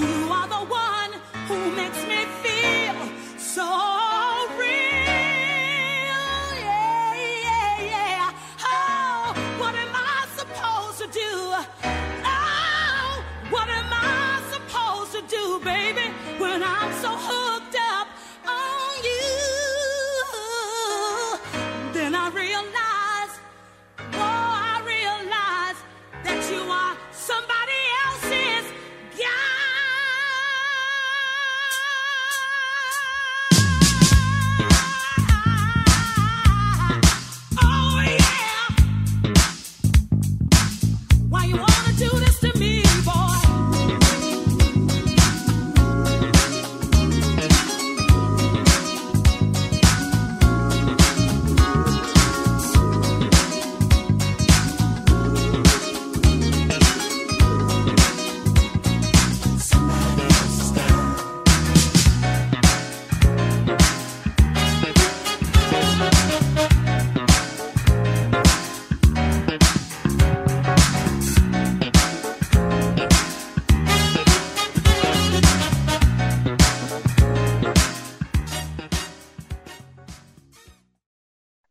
[0.01, 1.11] you are the one
[1.47, 2.97] who makes me feel
[3.39, 4.18] so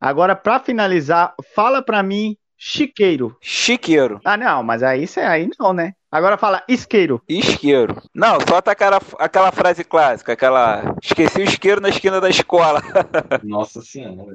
[0.08, 3.36] Agora, pra finalizar, fala pra mim chiqueiro.
[3.42, 4.18] Chiqueiro.
[4.24, 5.92] Ah, não, mas aí, aí não, né?
[6.10, 7.20] Agora fala isqueiro.
[7.28, 7.94] Isqueiro.
[8.14, 10.96] Não, solta aquela, aquela frase clássica, aquela.
[11.02, 12.80] Esqueci o isqueiro na esquina da escola.
[13.44, 14.34] Nossa senhora.